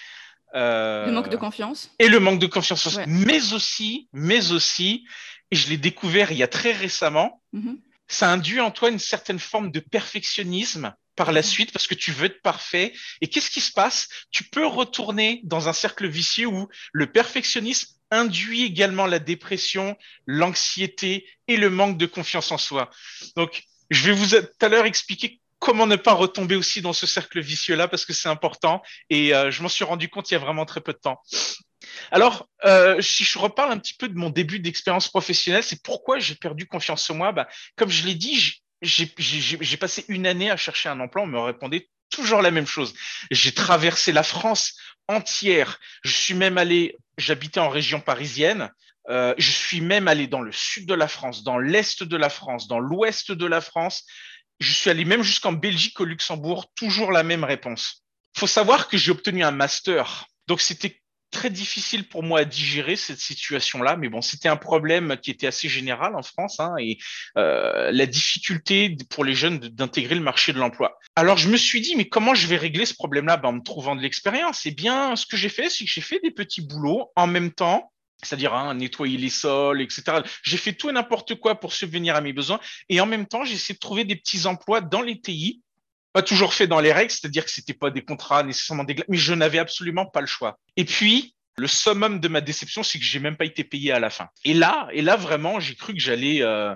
euh, 0.56 1.06
le 1.06 1.12
manque 1.12 1.30
de 1.30 1.38
confiance. 1.38 1.92
Et 2.00 2.10
le 2.10 2.20
manque 2.20 2.40
de 2.40 2.48
confiance, 2.48 3.00
mais 3.08 3.54
aussi, 3.54 4.10
mais 4.12 4.52
aussi, 4.52 5.06
et 5.52 5.56
je 5.56 5.70
l'ai 5.70 5.78
découvert 5.78 6.32
il 6.32 6.38
y 6.38 6.44
a 6.44 6.48
très 6.48 6.74
récemment, 6.74 7.42
mm-hmm. 7.54 7.78
Ça 8.12 8.30
induit 8.30 8.60
en 8.60 8.72
toi 8.72 8.90
une 8.90 9.00
certaine 9.00 9.40
forme 9.40 9.72
de 9.72 9.80
perfectionnisme 9.80 10.94
par 11.16 11.32
la 11.32 11.42
mm-hmm. 11.42 11.46
suite 11.46 11.72
parce 11.72 11.88
que 11.88 11.96
tu 11.96 12.12
veux 12.12 12.26
être 12.26 12.42
parfait. 12.42 12.94
Et 13.22 13.28
qu'est-ce 13.28 13.52
qui 13.52 13.62
se 13.62 13.72
passe? 13.72 14.08
Tu 14.32 14.44
peux 14.44 14.66
retourner 14.66 15.42
dans 15.44 15.70
un 15.70 15.74
cercle 15.74 16.08
vicieux 16.08 16.48
où 16.48 16.68
le 16.94 17.12
perfectionnisme 17.12 17.96
induit 18.12 18.64
également 18.64 19.06
la 19.06 19.20
dépression, 19.20 19.98
l'anxiété 20.26 21.26
et 21.48 21.58
le 21.58 21.70
manque 21.70 21.98
de 21.98 22.06
confiance 22.06 22.52
en 22.52 22.58
soi. 22.58 22.90
Donc, 23.36 23.64
je 23.90 24.06
vais 24.06 24.14
vous 24.14 24.36
tout 24.36 24.66
à 24.66 24.70
l'heure 24.70 24.86
expliquer 24.86 25.40
comment 25.60 25.88
ne 25.88 25.96
pas 25.96 26.14
retomber 26.14 26.56
aussi 26.56 26.82
dans 26.82 26.92
ce 26.92 27.06
cercle 27.06 27.40
vicieux-là 27.40 27.88
parce 27.88 28.06
que 28.06 28.14
c'est 28.14 28.30
important 28.30 28.82
et 29.10 29.34
euh, 29.34 29.52
je 29.52 29.62
m'en 29.62 29.70
suis 29.70 29.86
rendu 29.86 30.10
compte 30.10 30.32
il 30.32 30.34
y 30.34 30.38
a 30.38 30.40
vraiment 30.40 30.66
très 30.66 30.82
peu 30.82 30.92
de 30.92 30.98
temps. 30.98 31.22
Alors, 32.12 32.48
euh, 32.66 33.02
si 33.02 33.24
je 33.24 33.40
reparle 33.40 33.72
un 33.72 33.78
petit 33.78 33.94
peu 33.94 34.08
de 34.08 34.18
mon 34.18 34.30
début 34.30 34.60
d'expérience 34.60 35.08
professionnelle, 35.08 35.64
c'est 35.64 35.82
pourquoi 35.84 36.20
j'ai 36.20 36.36
perdu 36.36 36.68
confiance 36.68 37.10
en 37.10 37.16
moi. 37.16 37.32
Bah, 37.32 37.48
comme 37.76 37.90
je 37.90 38.06
l'ai 38.06 38.16
dit, 38.16 38.62
j'ai 38.82 39.78
passé 39.78 40.06
une 40.08 40.28
année 40.28 40.52
à 40.52 40.58
chercher 40.58 40.90
un 40.90 41.00
emploi. 41.00 41.24
On 41.24 41.28
me 41.28 41.40
répondait 41.40 41.90
toujours 42.10 42.42
la 42.42 42.52
même 42.52 42.68
chose. 42.68 42.94
J'ai 43.32 43.54
traversé 43.54 44.12
la 44.12 44.24
France 44.24 44.76
entière. 45.08 45.80
Je 46.04 46.12
suis 46.12 46.34
même 46.34 46.58
allé, 46.58 46.98
j'habitais 47.18 47.60
en 47.60 47.70
région 47.70 48.00
parisienne. 48.00 48.70
Euh, 49.10 49.34
je 49.38 49.52
suis 49.52 49.82
même 49.82 50.08
allé 50.08 50.28
dans 50.28 50.42
le 50.42 50.52
sud 50.52 50.86
de 50.86 50.94
la 50.94 51.08
France, 51.08 51.44
dans 51.44 51.58
l'est 51.58 52.04
de 52.04 52.18
la 52.18 52.30
France, 52.30 52.68
dans 52.68 52.80
l'ouest 52.80 53.32
de 53.32 53.46
la 53.46 53.62
France. 53.62 54.06
Je 54.60 54.72
suis 54.72 54.90
allé 54.92 55.06
même 55.06 55.24
jusqu'en 55.24 55.54
Belgique, 55.54 56.00
au 56.00 56.06
Luxembourg, 56.06 56.72
toujours 56.76 57.12
la 57.12 57.24
même 57.24 57.44
réponse. 57.44 58.04
Il 58.36 58.40
faut 58.40 58.48
savoir 58.48 58.88
que 58.88 58.98
j'ai 58.98 59.12
obtenu 59.12 59.44
un 59.44 59.52
master. 59.52 60.28
Donc 60.48 60.62
c'était 60.62 61.01
très 61.32 61.50
difficile 61.50 62.08
pour 62.08 62.24
moi 62.24 62.42
à 62.42 62.46
digérer 62.46 62.96
cette 62.96 63.20
situation-là, 63.20 63.96
mais 63.96 64.10
bon, 64.10 64.22
c'était 64.22 64.50
un 64.50 64.58
problème 64.58 65.18
qui 65.22 65.32
était 65.32 65.48
assez 65.48 65.70
général 65.70 66.16
en 66.16 66.22
France 66.22 66.60
hein, 66.60 66.76
et 66.80 66.98
euh, 67.38 67.90
la 67.92 68.06
difficulté 68.06 68.96
pour 69.10 69.24
les 69.24 69.34
jeunes 69.34 69.60
d'intégrer 69.60 70.16
le 70.16 70.22
marché 70.22 70.54
de 70.54 70.60
l'emploi. 70.60 71.00
Alors 71.16 71.38
je 71.38 71.50
me 71.50 71.58
suis 71.58 71.82
dit, 71.82 71.96
mais 71.96 72.08
comment 72.08 72.36
je 72.36 72.48
vais 72.48 72.58
régler 72.58 72.86
ce 72.86 72.94
problème-là? 72.94 73.38
Ben, 73.38 73.50
En 73.50 73.54
me 73.54 73.64
trouvant 73.64 73.96
de 73.96 74.02
l'expérience. 74.02 74.66
Eh 74.66 74.72
bien, 74.72 75.16
ce 75.16 75.26
que 75.26 75.38
j'ai 75.38 75.50
fait, 75.50 75.70
c'est 75.70 75.86
que 75.86 75.92
j'ai 75.92 76.02
fait 76.02 76.20
des 76.22 76.32
petits 76.32 76.62
boulots 76.62 77.12
en 77.16 77.28
même 77.28 77.52
temps 77.52 77.92
c'est-à-dire 78.24 78.54
hein, 78.54 78.76
nettoyer 78.76 79.18
les 79.18 79.30
sols, 79.30 79.82
etc. 79.82 80.20
J'ai 80.44 80.58
fait 80.58 80.74
tout 80.74 80.90
et 80.90 80.94
n'importe 80.94 81.36
quoi 81.36 81.60
pour 81.60 81.74
subvenir 81.74 82.16
à 82.16 82.22
mes 82.22 82.34
besoins. 82.34 82.60
Et 82.88 83.02
en 83.02 83.06
même 83.06 83.26
temps, 83.26 83.44
j'ai 83.44 83.56
essayé 83.56 83.74
de 83.74 83.80
trouver 83.80 84.04
des 84.04 84.16
petits 84.16 84.46
emplois 84.46 84.80
dans 84.80 85.02
les 85.02 85.20
TI 85.20 85.64
pas 86.14 86.22
toujours 86.22 86.54
fait 86.54 86.68
dans 86.68 86.80
les 86.80 86.92
règles, 86.92 87.12
c'est-à-dire 87.12 87.46
que 87.46 87.52
c'était 87.52 87.74
pas 87.74 87.90
des 87.90 88.04
contrats 88.04 88.44
nécessairement 88.44 88.84
des 88.84 88.96
mais 89.08 89.18
je 89.18 89.34
n'avais 89.34 89.60
absolument 89.60 90.06
pas 90.06 90.22
le 90.22 90.28
choix. 90.28 90.60
Et 90.76 90.86
puis, 90.86 91.36
le 91.58 91.68
summum 91.68 92.20
de 92.20 92.28
ma 92.28 92.42
déception, 92.42 92.84
c'est 92.84 93.00
que 93.00 93.06
j'ai 93.06 93.20
même 93.20 93.38
pas 93.38 93.46
été 93.46 93.64
payé 93.64 93.92
à 93.92 94.00
la 94.00 94.10
fin. 94.10 94.28
Et 94.44 94.54
là, 94.54 94.88
et 94.92 95.02
là 95.02 95.16
vraiment, 95.16 95.60
j'ai 95.60 95.76
cru 95.76 95.94
que 95.94 96.00
j'allais, 96.00 96.42
euh, 96.42 96.74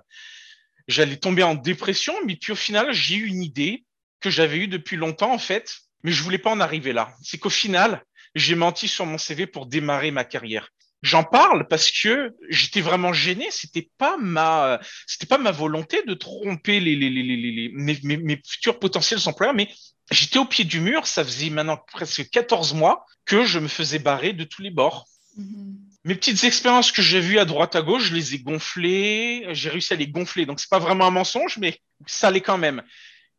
j'allais 0.87 1.17
tomber 1.17 1.43
en 1.43 1.55
dépression, 1.55 2.13
mais 2.25 2.35
puis 2.35 2.51
au 2.51 2.55
final, 2.55 2.93
j'ai 2.93 3.15
eu 3.15 3.25
une 3.25 3.43
idée 3.43 3.85
que 4.21 4.29
j'avais 4.29 4.57
eue 4.57 4.67
depuis 4.67 4.95
longtemps 4.95 5.33
en 5.33 5.39
fait, 5.39 5.75
mais 6.03 6.11
je 6.11 6.23
voulais 6.23 6.37
pas 6.37 6.51
en 6.51 6.59
arriver 6.59 6.93
là. 6.93 7.13
C'est 7.23 7.37
qu'au 7.37 7.49
final, 7.49 8.03
j'ai 8.35 8.55
menti 8.55 8.87
sur 8.87 9.05
mon 9.05 9.17
CV 9.17 9.47
pour 9.47 9.65
démarrer 9.65 10.11
ma 10.11 10.25
carrière. 10.25 10.69
J'en 11.01 11.23
parle 11.23 11.67
parce 11.67 11.91
que 11.91 12.35
j'étais 12.49 12.81
vraiment 12.81 13.13
gêné. 13.13 13.47
C'était 13.51 13.89
pas 13.97 14.17
ma, 14.17 14.79
c'était 15.05 15.27
pas 15.27 15.37
ma 15.37 15.51
volonté 15.51 16.01
de 16.03 16.13
tromper 16.13 16.79
les, 16.79 16.95
les, 16.95 17.09
les, 17.09 17.23
les 17.23 17.71
mes, 17.73 18.17
mes, 18.17 18.41
futurs 18.47 18.79
potentiels 18.79 19.19
employeurs, 19.25 19.53
mais 19.53 19.69
j'étais 20.09 20.39
au 20.39 20.45
pied 20.45 20.63
du 20.63 20.79
mur. 20.79 21.05
Ça 21.05 21.23
faisait 21.23 21.49
maintenant 21.49 21.77
presque 21.91 22.29
14 22.29 22.73
mois 22.73 23.05
que 23.25 23.45
je 23.45 23.59
me 23.59 23.67
faisais 23.67 23.99
barrer 23.99 24.33
de 24.33 24.43
tous 24.43 24.61
les 24.61 24.71
bords. 24.71 25.07
Mm-hmm. 25.37 25.75
Mes 26.05 26.15
petites 26.15 26.43
expériences 26.43 26.91
que 26.91 27.01
j'ai 27.01 27.19
vues 27.19 27.39
à 27.39 27.45
droite 27.45 27.75
à 27.75 27.81
gauche, 27.81 28.05
je 28.05 28.15
les 28.15 28.35
ai 28.35 28.39
gonflées. 28.39 29.45
J'ai 29.51 29.69
réussi 29.69 29.93
à 29.93 29.97
les 29.97 30.07
gonfler. 30.07 30.45
Donc 30.45 30.59
c'est 30.59 30.69
pas 30.69 30.79
vraiment 30.79 31.05
un 31.05 31.11
mensonge, 31.11 31.57
mais 31.57 31.79
ça 32.07 32.31
l'est 32.31 32.41
quand 32.41 32.57
même. 32.57 32.83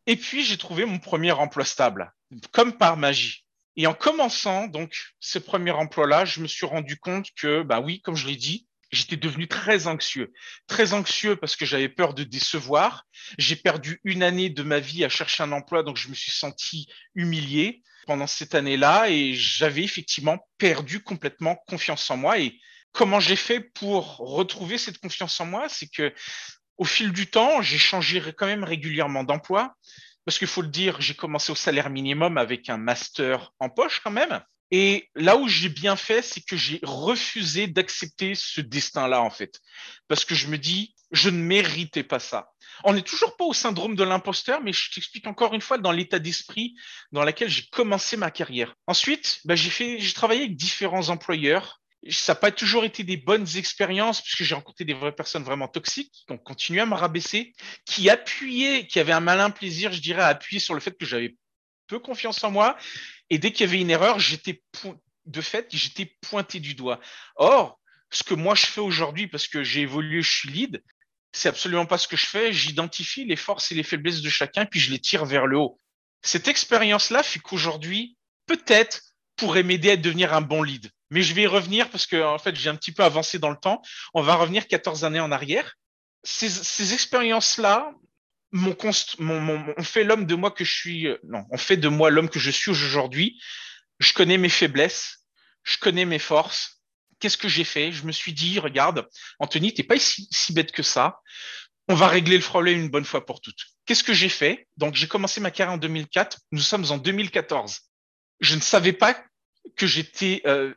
Et 0.06 0.16
puis 0.16 0.44
j'ai 0.44 0.56
trouvé 0.56 0.84
mon 0.84 0.98
premier 0.98 1.32
emploi 1.32 1.64
stable, 1.64 2.12
comme 2.52 2.72
par 2.72 2.96
magie. 2.96 3.45
Et 3.76 3.86
en 3.86 3.94
commençant 3.94 4.66
donc 4.66 4.94
ce 5.20 5.38
premier 5.38 5.70
emploi-là, 5.70 6.24
je 6.24 6.40
me 6.40 6.46
suis 6.46 6.66
rendu 6.66 6.98
compte 6.98 7.28
que, 7.36 7.62
bah 7.62 7.80
oui, 7.80 8.00
comme 8.00 8.16
je 8.16 8.26
l'ai 8.26 8.36
dit, 8.36 8.66
j'étais 8.90 9.16
devenu 9.16 9.48
très 9.48 9.86
anxieux. 9.86 10.32
Très 10.66 10.94
anxieux 10.94 11.36
parce 11.36 11.56
que 11.56 11.66
j'avais 11.66 11.88
peur 11.88 12.14
de 12.14 12.24
décevoir. 12.24 13.04
J'ai 13.38 13.56
perdu 13.56 14.00
une 14.04 14.22
année 14.22 14.48
de 14.48 14.62
ma 14.62 14.80
vie 14.80 15.04
à 15.04 15.08
chercher 15.08 15.42
un 15.42 15.52
emploi, 15.52 15.82
donc 15.82 15.96
je 15.96 16.08
me 16.08 16.14
suis 16.14 16.32
senti 16.32 16.88
humilié 17.14 17.82
pendant 18.06 18.26
cette 18.26 18.54
année-là 18.54 19.10
et 19.10 19.34
j'avais 19.34 19.82
effectivement 19.82 20.38
perdu 20.58 21.00
complètement 21.00 21.56
confiance 21.66 22.10
en 22.10 22.16
moi. 22.16 22.38
Et 22.38 22.58
comment 22.92 23.20
j'ai 23.20 23.36
fait 23.36 23.60
pour 23.60 24.16
retrouver 24.16 24.78
cette 24.78 24.98
confiance 24.98 25.38
en 25.40 25.46
moi? 25.46 25.68
C'est 25.68 25.88
que 25.88 26.14
au 26.78 26.84
fil 26.84 27.12
du 27.12 27.26
temps, 27.26 27.62
j'ai 27.62 27.78
changé 27.78 28.22
quand 28.36 28.46
même 28.46 28.64
régulièrement 28.64 29.24
d'emploi 29.24 29.74
parce 30.26 30.38
qu'il 30.38 30.48
faut 30.48 30.62
le 30.62 30.68
dire, 30.68 31.00
j'ai 31.00 31.14
commencé 31.14 31.52
au 31.52 31.54
salaire 31.54 31.88
minimum 31.88 32.36
avec 32.36 32.68
un 32.68 32.76
master 32.76 33.52
en 33.60 33.70
poche 33.70 34.00
quand 34.04 34.10
même. 34.10 34.42
Et 34.72 35.08
là 35.14 35.36
où 35.36 35.46
j'ai 35.46 35.68
bien 35.68 35.94
fait, 35.94 36.22
c'est 36.22 36.40
que 36.40 36.56
j'ai 36.56 36.80
refusé 36.82 37.68
d'accepter 37.68 38.34
ce 38.34 38.60
destin-là, 38.60 39.22
en 39.22 39.30
fait. 39.30 39.60
Parce 40.08 40.24
que 40.24 40.34
je 40.34 40.48
me 40.48 40.58
dis, 40.58 40.94
Je 41.12 41.30
ne 41.30 41.38
méritais 41.38 42.02
pas 42.02 42.18
ça. 42.18 42.50
On 42.82 42.92
n'est 42.92 43.02
toujours 43.02 43.36
pas 43.36 43.44
au 43.44 43.52
syndrome 43.52 43.94
de 43.94 44.02
l'imposteur, 44.02 44.60
mais 44.60 44.72
je 44.72 44.90
t'explique 44.90 45.28
encore 45.28 45.54
une 45.54 45.60
fois 45.60 45.78
dans 45.78 45.92
l'état 45.92 46.18
d'esprit 46.18 46.74
dans 47.12 47.22
lequel 47.22 47.48
j'ai 47.48 47.64
commencé 47.70 48.16
ma 48.16 48.32
carrière. 48.32 48.74
Ensuite, 48.88 49.40
bah, 49.44 49.54
j'ai 49.54 50.12
travaillé 50.12 50.42
avec 50.42 50.56
différents 50.56 51.08
employeurs. 51.08 51.80
Ça 52.10 52.32
n'a 52.32 52.36
pas 52.36 52.50
toujours 52.50 52.84
été 52.84 53.02
des 53.04 53.16
bonnes 53.16 53.46
expériences 53.56 54.20
puisque 54.20 54.42
j'ai 54.42 54.54
rencontré 54.54 54.84
des 54.84 54.94
vraies 54.94 55.14
personnes 55.14 55.44
vraiment 55.44 55.68
toxiques 55.68 56.12
qui 56.26 56.32
ont 56.32 56.38
continué 56.38 56.80
à 56.80 56.86
me 56.86 56.94
rabaisser, 56.94 57.52
qui 57.84 58.10
appuyaient, 58.10 58.86
qui 58.86 59.00
avaient 59.00 59.12
un 59.12 59.20
malin 59.20 59.50
plaisir, 59.50 59.92
je 59.92 60.00
dirais, 60.00 60.22
à 60.22 60.28
appuyer 60.28 60.60
sur 60.60 60.74
le 60.74 60.80
fait 60.80 60.96
que 60.96 61.06
j'avais 61.06 61.36
peu 61.86 61.98
confiance 61.98 62.42
en 62.44 62.50
moi. 62.50 62.76
Et 63.30 63.38
dès 63.38 63.52
qu'il 63.52 63.66
y 63.66 63.68
avait 63.68 63.80
une 63.80 63.90
erreur, 63.90 64.18
j'étais 64.18 64.62
de 65.26 65.40
fait, 65.40 65.68
j'étais 65.72 66.16
pointé 66.20 66.60
du 66.60 66.74
doigt. 66.74 67.00
Or, 67.36 67.78
ce 68.10 68.22
que 68.22 68.34
moi 68.34 68.54
je 68.54 68.66
fais 68.66 68.80
aujourd'hui, 68.80 69.26
parce 69.26 69.48
que 69.48 69.62
j'ai 69.62 69.82
évolué, 69.82 70.22
je 70.22 70.30
suis 70.30 70.48
lead, 70.48 70.82
c'est 71.32 71.48
absolument 71.48 71.86
pas 71.86 71.98
ce 71.98 72.08
que 72.08 72.16
je 72.16 72.26
fais. 72.26 72.52
J'identifie 72.52 73.24
les 73.24 73.36
forces 73.36 73.72
et 73.72 73.74
les 73.74 73.82
faiblesses 73.82 74.22
de 74.22 74.28
chacun, 74.28 74.64
puis 74.64 74.80
je 74.80 74.90
les 74.90 74.98
tire 74.98 75.24
vers 75.24 75.46
le 75.46 75.58
haut. 75.58 75.80
Cette 76.22 76.48
expérience-là 76.48 77.22
fait 77.22 77.40
qu'aujourd'hui, 77.40 78.16
peut-être, 78.46 79.02
pourrait 79.36 79.62
m'aider 79.62 79.90
à 79.90 79.96
devenir 79.96 80.32
un 80.32 80.40
bon 80.40 80.62
lead. 80.62 80.90
Mais 81.10 81.22
je 81.22 81.34
vais 81.34 81.42
y 81.42 81.46
revenir 81.46 81.90
parce 81.90 82.06
que, 82.06 82.22
en 82.22 82.38
fait, 82.38 82.56
j'ai 82.56 82.68
un 82.68 82.76
petit 82.76 82.92
peu 82.92 83.04
avancé 83.04 83.38
dans 83.38 83.50
le 83.50 83.56
temps. 83.56 83.82
On 84.14 84.22
va 84.22 84.34
revenir 84.34 84.66
14 84.66 85.04
années 85.04 85.20
en 85.20 85.30
arrière. 85.32 85.74
Ces, 86.24 86.48
ces 86.48 86.92
expériences-là 86.92 87.92
m'ont 88.52 88.76
on 88.80 89.82
fait 89.82 91.76
de 91.76 91.88
moi 91.88 92.10
l'homme 92.10 92.28
que 92.28 92.38
je 92.38 92.50
suis 92.50 92.70
aujourd'hui. 92.70 93.40
Je 93.98 94.12
connais 94.12 94.38
mes 94.38 94.48
faiblesses, 94.48 95.24
je 95.62 95.78
connais 95.78 96.04
mes 96.04 96.18
forces, 96.18 96.76
qu'est-ce 97.18 97.38
que 97.38 97.48
j'ai 97.48 97.64
fait? 97.64 97.92
Je 97.92 98.04
me 98.04 98.12
suis 98.12 98.32
dit, 98.32 98.58
regarde, 98.58 99.08
Anthony, 99.38 99.72
t'es 99.72 99.82
pas 99.82 99.98
si, 99.98 100.28
bête 100.52 100.72
que 100.72 100.82
ça. 100.82 101.20
On 101.88 101.94
va 101.94 102.08
régler 102.08 102.36
le 102.36 102.42
problème 102.42 102.80
une 102.80 102.90
bonne 102.90 103.04
fois 103.04 103.24
pour 103.24 103.40
toutes. 103.40 103.66
Qu'est-ce 103.84 104.02
que 104.02 104.12
j'ai 104.12 104.28
fait? 104.28 104.66
Donc, 104.76 104.96
j'ai 104.96 105.06
commencé 105.06 105.40
ma 105.40 105.50
carrière 105.50 105.74
en 105.74 105.78
2004. 105.78 106.38
Nous 106.50 106.60
sommes 106.60 106.84
en 106.90 106.98
2014. 106.98 107.80
Je 108.40 108.56
ne 108.56 108.60
savais 108.60 108.92
pas 108.92 109.22
que 109.76 109.86
j'étais, 109.86 110.42
euh, 110.46 110.74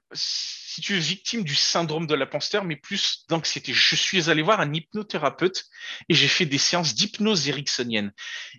victime 0.89 1.43
du 1.43 1.55
syndrome 1.55 2.08
de 2.08 2.15
l'imposteur, 2.15 2.63
mais 2.63 2.75
plus 2.75 3.25
d'anxiété. 3.27 3.74
Je 3.74 3.96
suis 3.96 4.29
allé 4.29 4.41
voir 4.41 4.62
un 4.62 4.74
hypnothérapeute 4.74 5.65
et 6.08 6.13
j'ai 6.13 6.27
fait 6.27 6.46
des 6.46 6.58
séances 6.58 6.96
d'hypnose 6.96 7.50
ericksonienne. 7.50 8.13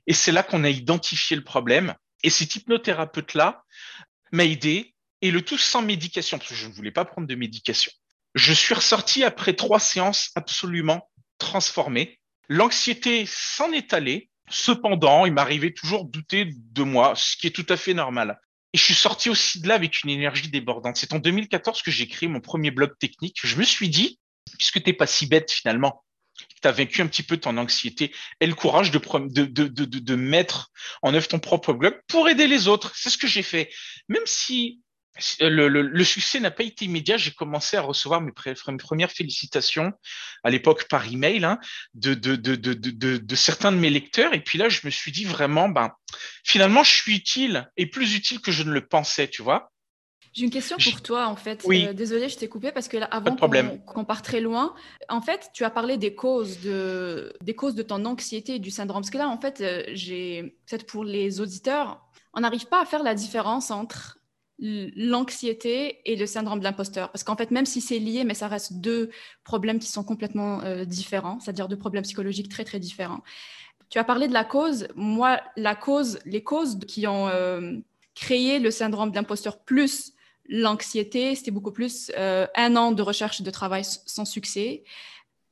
Et 0.07 0.13
c'est 0.13 0.33
là 0.33 0.43
qu'on 0.43 0.65
a 0.65 0.71
identifié 0.71 1.37
le 1.37 1.45
problème. 1.45 1.95
Et 2.23 2.31
cet 2.31 2.57
hypnothérapeute-là 2.57 3.65
m'a 4.33 4.45
aidé 4.45 4.95
et 5.23 5.31
le 5.31 5.43
tout 5.43 5.59
sans 5.59 5.83
médication, 5.83 6.39
parce 6.39 6.51
que 6.51 6.57
je 6.57 6.67
ne 6.67 6.73
voulais 6.73 6.91
pas 6.91 7.05
prendre 7.05 7.27
de 7.27 7.35
médication. 7.35 7.93
Je 8.35 8.53
suis 8.53 8.75
ressorti 8.75 9.25
après 9.25 9.55
trois 9.55 9.81
séances 9.81 10.31
absolument 10.35 11.11
transformées. 11.39 12.21
L'anxiété 12.49 13.25
s'en 13.27 13.73
est 13.73 13.93
allée. 13.93 14.31
Cependant, 14.49 15.27
il 15.27 15.33
m'arrivait 15.33 15.73
toujours 15.73 16.05
de 16.05 16.11
douter 16.11 16.51
de 16.55 16.83
moi, 16.83 17.15
ce 17.17 17.37
qui 17.37 17.47
est 17.47 17.55
tout 17.55 17.67
à 17.69 17.77
fait 17.77 17.95
normal. 17.95 18.41
Et 18.73 18.79
je 18.79 18.85
suis 18.85 18.95
sorti 18.95 19.31
aussi 19.31 19.61
de 19.61 19.69
là 19.69 19.75
avec 19.75 20.03
une 20.05 20.11
énergie 20.11 20.49
débordante. 20.49 20.97
C'est 20.97 21.13
en 21.13 21.19
2014 21.19 21.83
que 21.83 21.91
j'ai 21.91 22.07
créé 22.07 22.29
mon 22.29 22.41
premier 22.41 22.71
blog 22.71 22.97
technique. 22.99 23.41
Je 23.43 23.57
me 23.57 23.65
suis 23.65 23.89
dit, 23.89 24.21
puisque 24.59 24.83
t'es 24.83 24.93
pas 24.93 25.07
si 25.07 25.27
bête 25.27 25.51
finalement, 25.51 26.05
tu 26.63 26.69
as 26.69 26.73
vaincu 26.73 27.03
un 27.03 27.07
petit 27.07 27.23
peu 27.23 27.37
ton 27.37 27.57
anxiété 27.59 28.15
et 28.41 28.47
le 28.47 28.55
courage 28.55 28.91
de 28.91 30.15
mettre 30.15 30.71
en 31.03 31.15
œuvre 31.15 31.29
ton 31.29 31.39
propre 31.39 31.73
blog 31.73 32.01
pour 32.07 32.29
aider 32.29 32.47
les 32.47 32.69
autres. 32.69 32.93
C'est 32.95 33.11
ce 33.11 33.19
que 33.19 33.27
j'ai 33.27 33.43
fait. 33.43 33.71
Même 34.09 34.23
si 34.27 34.81
le, 35.41 35.69
le, 35.69 36.05
succès 36.05 36.41
n'a 36.41 36.51
pas 36.51 36.63
été 36.63 36.85
immédiat. 36.85 37.17
J'ai 37.17 37.33
commencé 37.33 37.77
à 37.77 37.83
recevoir 37.83 38.21
mes, 38.21 38.33
premières 38.79 39.11
félicitations 39.11 39.93
à 40.45 40.51
l'époque 40.51 40.89
par 40.89 41.07
email 41.07 41.45
hein, 41.45 41.59
de, 41.95 42.15
de, 42.15 42.37
de, 42.37 42.55
de, 42.55 43.35
certains 43.35 43.73
de 43.73 43.77
mes 43.77 43.91
lecteurs. 43.91 44.35
Et 44.35 44.41
puis 44.41 44.59
là, 44.59 44.69
je 44.69 44.81
me 44.85 44.91
suis 44.91 45.13
dit 45.13 45.25
vraiment, 45.25 45.69
ben, 45.69 45.93
finalement, 46.45 46.85
je 46.85 46.93
suis 46.93 47.17
utile 47.17 47.71
et 47.77 47.87
plus 47.87 48.15
utile 48.15 48.41
que 48.41 48.53
je 48.53 48.63
ne 48.63 48.73
le 48.73 48.87
pensais, 48.87 49.29
tu 49.29 49.43
vois. 49.43 49.73
J'ai 50.33 50.45
une 50.45 50.51
question 50.51 50.77
pour 50.77 51.03
toi, 51.03 51.27
en 51.27 51.35
fait. 51.35 51.63
Oui. 51.65 51.87
Euh, 51.87 51.93
désolée, 51.93 52.29
je 52.29 52.37
t'ai 52.37 52.49
coupé 52.49 52.71
parce 52.71 52.87
que 52.87 52.97
là, 52.97 53.07
avant 53.07 53.35
qu'on 53.35 54.05
parte 54.05 54.25
très 54.25 54.41
loin, 54.41 54.75
en 55.09 55.21
fait, 55.21 55.51
tu 55.53 55.65
as 55.65 55.71
parlé 55.71 55.97
des 55.97 56.15
causes 56.15 56.61
de, 56.61 57.33
des 57.43 57.55
causes 57.55 57.75
de 57.75 57.83
ton 57.83 58.05
anxiété 58.05 58.55
et 58.55 58.59
du 58.61 58.71
syndrome. 58.71 59.03
Parce 59.03 59.11
que 59.11 59.19
là, 59.19 59.29
en 59.29 59.41
fait, 59.41 59.61
euh, 59.61 59.83
j'ai 59.89 60.57
peut-être 60.67 60.87
pour 60.87 61.05
les 61.05 61.41
auditeurs, 61.41 62.01
on 62.33 62.43
n'arrive 62.43 62.67
pas 62.67 62.81
à 62.81 62.85
faire 62.85 63.03
la 63.03 63.15
différence 63.15 63.73
entre 63.73 64.20
l'anxiété 64.61 66.01
et 66.05 66.17
le 66.17 66.27
syndrome 66.27 66.59
de 66.59 66.65
l'imposteur. 66.65 67.11
Parce 67.11 67.25
qu'en 67.25 67.37
fait, 67.37 67.51
même 67.51 67.67
si 67.67 67.81
c'est 67.81 67.99
lié, 67.99 68.25
mais 68.25 68.35
ça 68.35 68.47
reste 68.47 68.75
deux 68.75 69.11
problèmes 69.43 69.79
qui 69.79 69.89
sont 69.89 70.05
complètement 70.05 70.61
euh, 70.63 70.85
différents, 70.85 71.41
c'est-à-dire 71.41 71.69
deux 71.69 71.79
problèmes 71.79 72.05
psychologiques 72.05 72.51
très, 72.51 72.65
très 72.65 72.79
différents. 72.79 73.23
Tu 73.89 73.99
as 73.99 74.05
parlé 74.05 74.29
de 74.29 74.35
la 74.35 74.45
cause. 74.45 74.89
Moi, 74.95 75.41
la 75.57 75.75
cause, 75.75 76.19
les 76.27 76.45
causes 76.45 76.79
qui 76.87 77.07
ont 77.07 77.29
euh, 77.29 77.73
créé 78.15 78.59
le 78.59 78.71
syndrome 78.71 79.11
de 79.11 79.17
l'imposteur 79.17 79.59
plus 79.59 80.13
l'anxiété, 80.49 81.35
c'était 81.35 81.51
beaucoup 81.53 81.73
plus 81.73 82.11
euh, 82.19 82.47
un 82.57 82.77
an 82.77 82.93
de 82.93 83.03
recherche 83.03 83.41
de 83.41 83.51
travail 83.51 83.85
sans 83.85 84.25
succès, 84.25 84.85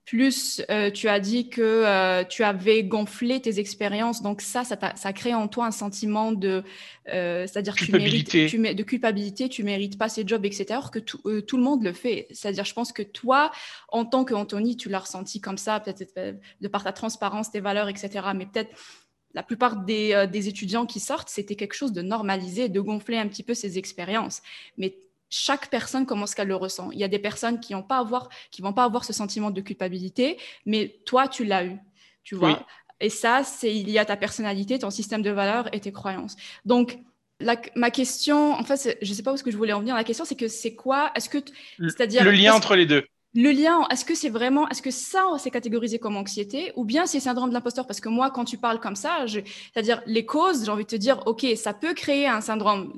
plus 0.08 0.62
euh, 0.70 0.90
tu 0.90 1.06
as 1.06 1.20
dit 1.20 1.50
que 1.50 1.60
euh, 1.60 2.24
tu 2.24 2.42
avais 2.42 2.82
gonflé 2.82 3.40
tes 3.40 3.58
expériences, 3.58 4.22
donc 4.22 4.40
ça, 4.40 4.64
ça, 4.64 4.78
ça 4.96 5.12
crée 5.12 5.34
en 5.34 5.48
toi 5.48 5.66
un 5.66 5.70
sentiment 5.70 6.32
de, 6.32 6.64
euh, 7.12 7.46
c'est-à-dire 7.46 7.74
tu 7.74 7.92
mérites, 7.92 8.30
tu, 8.30 8.58
de 8.58 8.82
culpabilité, 8.84 9.50
tu 9.50 9.62
mérites 9.64 9.98
pas 9.98 10.08
ces 10.08 10.26
jobs, 10.26 10.46
etc. 10.46 10.64
Alors 10.70 10.90
que 10.90 10.98
tout, 10.98 11.20
tout 11.42 11.58
le 11.58 11.62
monde 11.62 11.84
le 11.84 11.92
fait. 11.92 12.26
C'est-à-dire, 12.30 12.64
je 12.64 12.72
pense 12.72 12.90
que 12.90 13.02
toi, 13.02 13.50
en 13.88 14.06
tant 14.06 14.24
qu'Anthony, 14.24 14.78
tu 14.78 14.88
l'as 14.88 15.00
ressenti 15.00 15.42
comme 15.42 15.58
ça, 15.58 15.78
peut-être 15.78 16.38
de 16.58 16.68
par 16.68 16.84
ta 16.84 16.92
transparence, 16.92 17.50
tes 17.50 17.60
valeurs, 17.60 17.90
etc. 17.90 18.28
Mais 18.34 18.46
peut-être 18.46 18.70
la 19.34 19.42
plupart 19.42 19.84
des, 19.84 20.26
des 20.32 20.48
étudiants 20.48 20.86
qui 20.86 21.00
sortent, 21.00 21.28
c'était 21.28 21.54
quelque 21.54 21.74
chose 21.74 21.92
de 21.92 22.00
normalisé, 22.00 22.70
de 22.70 22.80
gonfler 22.80 23.18
un 23.18 23.28
petit 23.28 23.42
peu 23.42 23.52
ces 23.52 23.76
expériences. 23.76 24.40
Mais 24.78 24.96
chaque 25.30 25.68
personne 25.70 26.06
comment 26.06 26.26
ce 26.26 26.34
qu'elle 26.34 26.48
le 26.48 26.56
ressent. 26.56 26.90
Il 26.92 26.98
y 26.98 27.04
a 27.04 27.08
des 27.08 27.18
personnes 27.18 27.60
qui 27.60 27.74
ne 27.74 27.80
pas 27.82 27.98
avoir, 27.98 28.28
qui 28.50 28.62
vont 28.62 28.72
pas 28.72 28.84
avoir 28.84 29.04
ce 29.04 29.12
sentiment 29.12 29.50
de 29.50 29.60
culpabilité, 29.60 30.38
mais 30.66 31.00
toi, 31.04 31.28
tu 31.28 31.44
l'as 31.44 31.64
eu, 31.64 31.76
tu 32.24 32.34
vois. 32.34 32.66
Et 33.00 33.10
ça, 33.10 33.44
c'est 33.44 33.74
il 33.74 33.90
y 33.90 33.98
a 33.98 34.04
ta 34.04 34.16
personnalité, 34.16 34.78
ton 34.78 34.90
système 34.90 35.22
de 35.22 35.30
valeurs 35.30 35.72
et 35.72 35.80
tes 35.80 35.92
croyances. 35.92 36.36
Donc, 36.64 36.98
ma 37.76 37.90
question, 37.90 38.52
en 38.52 38.64
fait, 38.64 38.98
je 39.00 39.10
ne 39.10 39.14
sais 39.14 39.22
pas 39.22 39.32
où 39.32 39.36
ce 39.36 39.44
que 39.44 39.50
je 39.50 39.56
voulais 39.56 39.72
en 39.72 39.80
venir. 39.80 39.94
La 39.94 40.04
question, 40.04 40.24
c'est 40.24 40.34
que 40.34 40.48
c'est 40.48 40.74
quoi 40.74 41.12
Est-ce 41.14 41.28
que, 41.28 41.38
c'est-à-dire 41.78 42.24
le 42.24 42.32
lien 42.32 42.54
entre 42.54 42.74
les 42.74 42.86
deux 42.86 43.06
le 43.34 43.50
lien, 43.50 43.86
est-ce 43.90 44.04
que 44.04 44.14
c'est 44.14 44.30
vraiment, 44.30 44.68
est-ce 44.68 44.80
que 44.80 44.90
ça, 44.90 45.24
c'est 45.38 45.50
catégorisé 45.50 45.98
comme 45.98 46.16
anxiété 46.16 46.72
ou 46.76 46.84
bien 46.84 47.06
c'est 47.06 47.20
syndrome 47.20 47.50
de 47.50 47.54
l'imposteur? 47.54 47.86
Parce 47.86 48.00
que 48.00 48.08
moi, 48.08 48.30
quand 48.30 48.44
tu 48.44 48.56
parles 48.56 48.80
comme 48.80 48.96
ça, 48.96 49.26
c'est-à-dire 49.26 50.02
les 50.06 50.24
causes, 50.24 50.64
j'ai 50.64 50.70
envie 50.70 50.84
de 50.84 50.88
te 50.88 50.96
dire, 50.96 51.22
ok, 51.26 51.46
ça 51.56 51.74
peut 51.74 51.92
créer 51.92 52.26
un 52.26 52.40
syndrome 52.40 52.92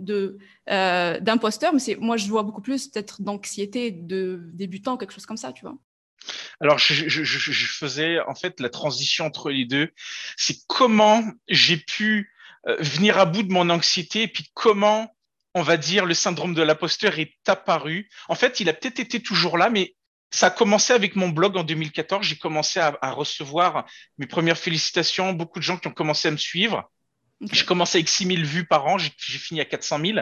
euh, 0.71 1.19
d'imposteur, 1.21 1.75
mais 1.75 1.97
moi, 1.99 2.17
je 2.17 2.29
vois 2.29 2.45
beaucoup 2.45 2.63
plus 2.63 2.89
peut-être 2.89 3.23
d'anxiété 3.23 3.91
de 3.91 4.41
débutant, 4.53 4.97
quelque 4.97 5.13
chose 5.13 5.27
comme 5.27 5.37
ça, 5.37 5.53
tu 5.53 5.63
vois. 5.63 5.77
Alors, 6.61 6.79
je, 6.79 7.09
je, 7.09 7.67
faisais 7.67 8.21
en 8.21 8.35
fait 8.35 8.61
la 8.61 8.69
transition 8.69 9.25
entre 9.25 9.51
les 9.51 9.65
deux. 9.65 9.91
C'est 10.37 10.59
comment 10.67 11.25
j'ai 11.49 11.79
pu 11.79 12.33
euh, 12.69 12.77
venir 12.79 13.19
à 13.19 13.25
bout 13.25 13.43
de 13.43 13.53
mon 13.53 13.69
anxiété 13.71 14.23
et 14.23 14.29
puis 14.29 14.51
comment 14.55 15.13
on 15.55 15.63
va 15.63 15.77
dire, 15.77 16.07
le 16.07 16.15
syndrome 16.15 16.55
de 16.55 16.63
l'imposteur 16.63 17.19
est 17.19 17.35
apparu. 17.49 18.09
En 18.29 18.35
fait, 18.35 18.61
il 18.61 18.69
a 18.69 18.73
peut-être 18.73 19.01
été 19.01 19.21
toujours 19.21 19.59
là, 19.59 19.69
mais 19.69 19.97
ça 20.31 20.47
a 20.47 20.51
commencé 20.51 20.93
avec 20.93 21.17
mon 21.17 21.29
blog 21.29 21.57
en 21.57 21.65
2014. 21.65 22.25
J'ai 22.25 22.37
commencé 22.37 22.79
à, 22.79 23.11
recevoir 23.11 23.87
mes 24.19 24.27
premières 24.27 24.59
félicitations, 24.59 25.33
beaucoup 25.33 25.59
de 25.59 25.65
gens 25.65 25.77
qui 25.77 25.89
ont 25.89 25.93
commencé 25.93 26.29
à 26.29 26.31
me 26.31 26.37
suivre. 26.37 26.91
J'ai 27.53 27.65
commencé 27.65 27.99
avec 27.99 28.09
6000 28.09 28.45
vues 28.45 28.67
par 28.67 28.87
an, 28.87 28.99
j'ai 28.99 29.11
fini 29.39 29.61
à 29.61 29.65
400 29.65 29.99
000. 30.05 30.19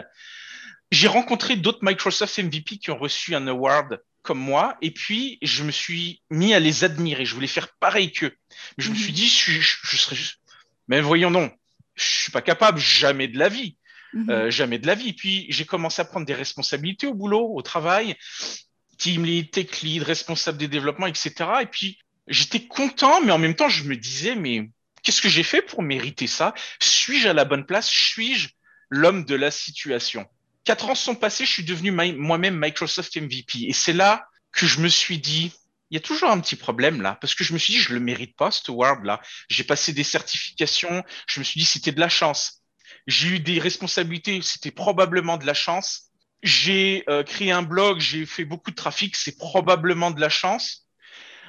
J'ai 0.91 1.07
rencontré 1.07 1.57
d'autres 1.57 1.79
Microsoft 1.81 2.39
MVP 2.39 2.77
qui 2.77 2.91
ont 2.91 2.97
reçu 2.97 3.35
un 3.35 3.45
award 3.47 4.01
comme 4.23 4.39
moi, 4.39 4.77
et 4.81 4.91
puis 4.91 5.37
je 5.41 5.63
me 5.63 5.71
suis 5.71 6.21
mis 6.29 6.53
à 6.53 6.59
les 6.59 6.83
admirer. 6.83 7.25
Je 7.25 7.35
voulais 7.35 7.47
faire 7.47 7.69
pareil 7.79 8.11
qu'eux. 8.11 8.35
Mais 8.77 8.83
je 8.83 8.89
me 8.89 8.95
suis 8.95 9.11
mhm. 9.11 9.15
dit, 9.15 9.27
je, 9.27 9.51
je, 9.59 9.97
serais 9.97 10.15
juste. 10.15 10.39
Mais 10.87 11.01
voyons 11.01 11.29
non, 11.29 11.51
je 11.95 12.03
suis 12.03 12.31
pas 12.31 12.41
capable, 12.41 12.79
jamais 12.79 13.27
de 13.27 13.37
la 13.37 13.49
vie. 13.49 13.77
Mhm. 14.13 14.29
Euh, 14.29 14.49
jamais 14.49 14.79
de 14.79 14.87
la 14.87 14.95
vie. 14.95 15.13
Puis 15.13 15.45
j'ai 15.49 15.65
commencé 15.65 16.01
à 16.01 16.05
prendre 16.05 16.25
des 16.25 16.33
responsabilités 16.33 17.05
au 17.05 17.13
boulot, 17.13 17.53
au 17.53 17.61
travail 17.61 18.15
team 18.99 19.25
lead, 19.25 19.49
tech 19.49 19.81
lead, 19.81 20.03
responsable 20.03 20.59
des 20.59 20.67
développements, 20.67 21.07
etc. 21.07 21.33
Et 21.61 21.65
puis, 21.65 21.97
j'étais 22.27 22.67
content, 22.67 23.21
mais 23.21 23.31
en 23.31 23.39
même 23.39 23.55
temps, 23.55 23.69
je 23.69 23.85
me 23.85 23.95
disais, 23.95 24.35
mais 24.35 24.69
qu'est-ce 25.01 25.21
que 25.21 25.29
j'ai 25.29 25.43
fait 25.43 25.63
pour 25.63 25.81
mériter 25.81 26.27
ça? 26.27 26.53
Suis-je 26.79 27.27
à 27.27 27.33
la 27.33 27.45
bonne 27.45 27.65
place? 27.65 27.89
Suis-je 27.89 28.49
l'homme 28.89 29.25
de 29.25 29.35
la 29.35 29.49
situation? 29.49 30.27
Quatre 30.65 30.89
ans 30.89 30.95
sont 30.95 31.15
passés, 31.15 31.45
je 31.45 31.51
suis 31.51 31.63
devenu 31.63 31.91
moi-même 31.91 32.59
Microsoft 32.59 33.15
MVP. 33.17 33.65
Et 33.67 33.73
c'est 33.73 33.93
là 33.93 34.27
que 34.51 34.67
je 34.67 34.79
me 34.79 34.87
suis 34.87 35.17
dit, 35.17 35.51
il 35.89 35.95
y 35.95 35.97
a 35.97 36.01
toujours 36.01 36.29
un 36.29 36.39
petit 36.39 36.55
problème 36.55 37.01
là, 37.01 37.17
parce 37.19 37.33
que 37.33 37.43
je 37.43 37.53
me 37.53 37.57
suis 37.57 37.73
dit, 37.73 37.79
je 37.79 37.93
le 37.93 37.99
mérite 37.99 38.35
pas, 38.35 38.51
ce 38.51 38.69
award 38.69 39.03
là. 39.05 39.19
J'ai 39.49 39.63
passé 39.63 39.93
des 39.93 40.03
certifications, 40.03 41.03
je 41.27 41.39
me 41.39 41.43
suis 41.43 41.59
dit, 41.59 41.65
c'était 41.65 41.91
de 41.91 41.99
la 41.99 42.09
chance. 42.09 42.61
J'ai 43.07 43.29
eu 43.29 43.39
des 43.39 43.59
responsabilités, 43.59 44.41
c'était 44.43 44.71
probablement 44.71 45.37
de 45.37 45.45
la 45.45 45.53
chance. 45.55 46.08
J'ai 46.41 47.03
euh, 47.09 47.23
créé 47.23 47.51
un 47.51 47.61
blog, 47.61 47.99
j'ai 47.99 48.25
fait 48.25 48.45
beaucoup 48.45 48.71
de 48.71 48.75
trafic, 48.75 49.15
c'est 49.15 49.37
probablement 49.37 50.11
de 50.11 50.21
la 50.21 50.29
chance. 50.29 50.87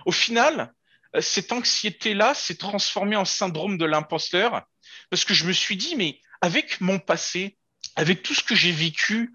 Au 0.06 0.12
final, 0.12 0.72
euh, 1.14 1.20
cette 1.20 1.52
anxiété-là 1.52 2.34
s'est 2.34 2.56
transformée 2.56 3.16
en 3.16 3.24
syndrome 3.24 3.78
de 3.78 3.84
l'imposteur 3.84 4.62
parce 5.10 5.24
que 5.24 5.34
je 5.34 5.44
me 5.44 5.52
suis 5.52 5.76
dit, 5.76 5.96
mais 5.96 6.20
avec 6.40 6.80
mon 6.80 6.98
passé, 6.98 7.56
avec 7.96 8.22
tout 8.22 8.34
ce 8.34 8.42
que 8.42 8.54
j'ai 8.54 8.72
vécu, 8.72 9.34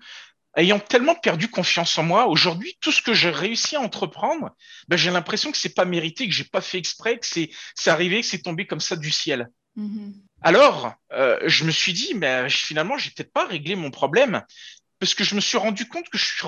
ayant 0.55 0.79
tellement 0.79 1.15
perdu 1.15 1.49
confiance 1.49 1.97
en 1.97 2.03
moi, 2.03 2.27
aujourd'hui, 2.27 2.77
tout 2.79 2.91
ce 2.91 3.01
que 3.01 3.13
j'ai 3.13 3.29
réussi 3.29 3.75
à 3.75 3.81
entreprendre, 3.81 4.51
ben, 4.87 4.97
j'ai 4.97 5.11
l'impression 5.11 5.51
que 5.51 5.57
c'est 5.57 5.75
pas 5.75 5.85
mérité, 5.85 6.27
que 6.27 6.33
j'ai 6.33 6.45
pas 6.45 6.61
fait 6.61 6.77
exprès, 6.77 7.19
que 7.19 7.25
c'est, 7.25 7.49
arrivé, 7.87 8.21
que 8.21 8.27
c'est 8.27 8.41
tombé 8.41 8.65
comme 8.65 8.79
ça 8.79 8.95
du 8.95 9.11
ciel. 9.11 9.49
Mm-hmm. 9.77 10.13
Alors, 10.41 10.93
euh, 11.11 11.39
je 11.45 11.65
me 11.65 11.71
suis 11.71 11.93
dit, 11.93 12.13
mais 12.13 12.49
finalement, 12.49 12.97
j'ai 12.97 13.11
peut-être 13.11 13.33
pas 13.33 13.45
réglé 13.45 13.75
mon 13.75 13.91
problème 13.91 14.43
parce 14.99 15.13
que 15.13 15.23
je 15.23 15.35
me 15.35 15.41
suis 15.41 15.57
rendu 15.57 15.87
compte 15.87 16.09
que 16.09 16.17
je 16.17 16.25
suis 16.25 16.47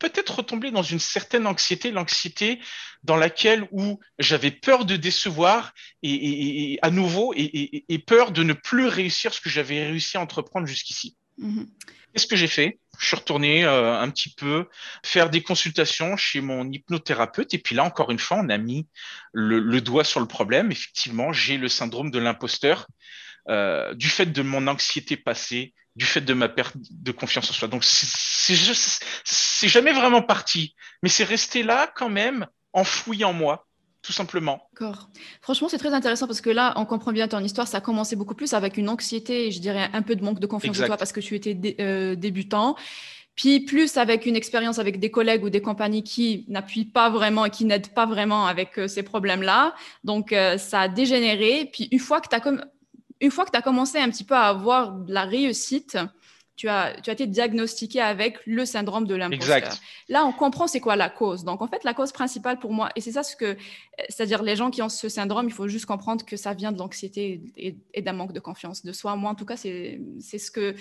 peut-être 0.00 0.36
retombé 0.36 0.70
dans 0.72 0.82
une 0.82 0.98
certaine 0.98 1.46
anxiété, 1.46 1.92
l'anxiété 1.92 2.58
dans 3.04 3.16
laquelle 3.16 3.68
où 3.70 4.00
j'avais 4.18 4.50
peur 4.50 4.84
de 4.84 4.96
décevoir 4.96 5.72
et, 6.02 6.78
à 6.82 6.90
nouveau 6.90 7.32
et, 7.36 8.04
peur 8.06 8.32
de 8.32 8.42
ne 8.42 8.54
plus 8.54 8.86
réussir 8.86 9.32
ce 9.32 9.40
que 9.40 9.50
j'avais 9.50 9.86
réussi 9.86 10.16
à 10.16 10.20
entreprendre 10.20 10.66
jusqu'ici. 10.66 11.16
Mm-hmm. 11.38 11.66
Qu'est-ce 12.12 12.26
que 12.26 12.36
j'ai 12.36 12.48
fait? 12.48 12.80
Je 12.98 13.06
suis 13.06 13.16
retourné 13.16 13.64
euh, 13.64 13.98
un 13.98 14.10
petit 14.10 14.30
peu 14.30 14.66
faire 15.04 15.30
des 15.30 15.42
consultations 15.42 16.16
chez 16.16 16.40
mon 16.40 16.70
hypnothérapeute 16.70 17.54
et 17.54 17.58
puis 17.58 17.74
là 17.74 17.84
encore 17.84 18.10
une 18.10 18.18
fois 18.18 18.38
on 18.38 18.48
a 18.48 18.58
mis 18.58 18.88
le, 19.32 19.80
doigt 19.80 20.04
sur 20.04 20.20
le 20.20 20.26
problème. 20.26 20.72
Effectivement, 20.72 21.32
j'ai 21.32 21.56
le 21.56 21.68
syndrome 21.68 22.10
de 22.10 22.18
l'imposteur 22.18 22.88
euh, 23.48 23.94
du 23.94 24.08
fait 24.08 24.26
de 24.26 24.42
mon 24.42 24.66
anxiété 24.66 25.16
passée, 25.16 25.72
du 25.96 26.04
fait 26.04 26.20
de 26.20 26.34
ma 26.34 26.48
perte 26.48 26.76
de 26.78 27.12
confiance 27.12 27.50
en 27.50 27.52
soi. 27.52 27.68
Donc, 27.68 27.84
c'est 27.84 28.54
jamais 29.68 29.92
vraiment 29.92 30.22
parti, 30.22 30.74
mais 31.02 31.08
c'est 31.08 31.24
resté 31.24 31.62
là 31.62 31.90
quand 31.94 32.08
même, 32.08 32.46
enfoui 32.72 33.24
en 33.24 33.32
moi, 33.32 33.66
tout 34.02 34.12
simplement. 34.12 34.68
D'accord. 34.72 35.10
Franchement, 35.42 35.68
c'est 35.68 35.78
très 35.78 35.92
intéressant 35.92 36.26
parce 36.26 36.40
que 36.40 36.50
là, 36.50 36.72
on 36.76 36.86
comprend 36.86 37.12
bien 37.12 37.28
ton 37.28 37.40
histoire. 37.40 37.68
Ça 37.68 37.78
a 37.78 37.80
commencé 37.80 38.16
beaucoup 38.16 38.34
plus 38.34 38.54
avec 38.54 38.76
une 38.76 38.88
anxiété 38.88 39.48
et 39.48 39.50
je 39.50 39.60
dirais 39.60 39.90
un 39.92 40.02
peu 40.02 40.16
de 40.16 40.24
manque 40.24 40.40
de 40.40 40.46
confiance 40.46 40.80
en 40.80 40.86
toi 40.86 40.96
parce 40.96 41.12
que 41.12 41.20
tu 41.20 41.34
étais 41.34 41.76
euh, 41.80 42.14
débutant. 42.14 42.76
Puis 43.36 43.60
plus 43.60 43.96
avec 43.96 44.26
une 44.26 44.36
expérience 44.36 44.78
avec 44.78 45.00
des 45.00 45.10
collègues 45.10 45.44
ou 45.44 45.50
des 45.50 45.62
compagnies 45.62 46.02
qui 46.02 46.44
n'appuient 46.48 46.84
pas 46.84 47.10
vraiment 47.10 47.46
et 47.46 47.50
qui 47.50 47.64
n'aident 47.64 47.94
pas 47.94 48.06
vraiment 48.06 48.46
avec 48.46 48.78
euh, 48.78 48.88
ces 48.88 49.02
problèmes-là. 49.02 49.74
Donc, 50.04 50.32
euh, 50.32 50.58
ça 50.58 50.82
a 50.82 50.88
dégénéré. 50.88 51.70
Puis 51.72 51.88
une 51.90 51.98
fois 51.98 52.20
que 52.20 52.28
tu 52.28 52.34
as 52.34 52.40
comme 52.40 52.64
une 53.20 53.30
fois 53.30 53.44
que 53.44 53.50
tu 53.50 53.58
as 53.58 53.62
commencé 53.62 53.98
un 53.98 54.10
petit 54.10 54.24
peu 54.24 54.34
à 54.34 54.44
avoir 54.44 54.92
de 54.92 55.12
la 55.12 55.24
réussite, 55.24 55.98
tu 56.60 56.68
as, 56.68 57.00
tu 57.00 57.08
as 57.08 57.14
été 57.14 57.26
diagnostiqué 57.26 58.02
avec 58.02 58.38
le 58.44 58.66
syndrome 58.66 59.06
de 59.06 59.14
l'imposteur. 59.14 59.74
Là, 60.10 60.26
on 60.26 60.32
comprend 60.32 60.66
c'est 60.66 60.80
quoi 60.80 60.94
la 60.94 61.08
cause. 61.08 61.42
Donc, 61.42 61.62
en 61.62 61.68
fait, 61.68 61.84
la 61.84 61.94
cause 61.94 62.12
principale 62.12 62.58
pour 62.58 62.74
moi, 62.74 62.90
et 62.96 63.00
c'est 63.00 63.12
ça 63.12 63.22
ce 63.22 63.34
que, 63.34 63.56
c'est-à-dire 64.10 64.42
les 64.42 64.56
gens 64.56 64.70
qui 64.70 64.82
ont 64.82 64.90
ce 64.90 65.08
syndrome, 65.08 65.46
il 65.46 65.54
faut 65.54 65.68
juste 65.68 65.86
comprendre 65.86 66.22
que 66.24 66.36
ça 66.36 66.52
vient 66.52 66.70
de 66.70 66.78
l'anxiété 66.78 67.40
et, 67.56 68.02
d'un 68.02 68.12
manque 68.12 68.34
de 68.34 68.40
confiance 68.40 68.84
de 68.84 68.92
soi. 68.92 69.16
Moi, 69.16 69.30
en 69.30 69.34
tout 69.34 69.46
cas, 69.46 69.56
c'est 69.56 69.98
ce 70.20 70.50
que 70.50 70.74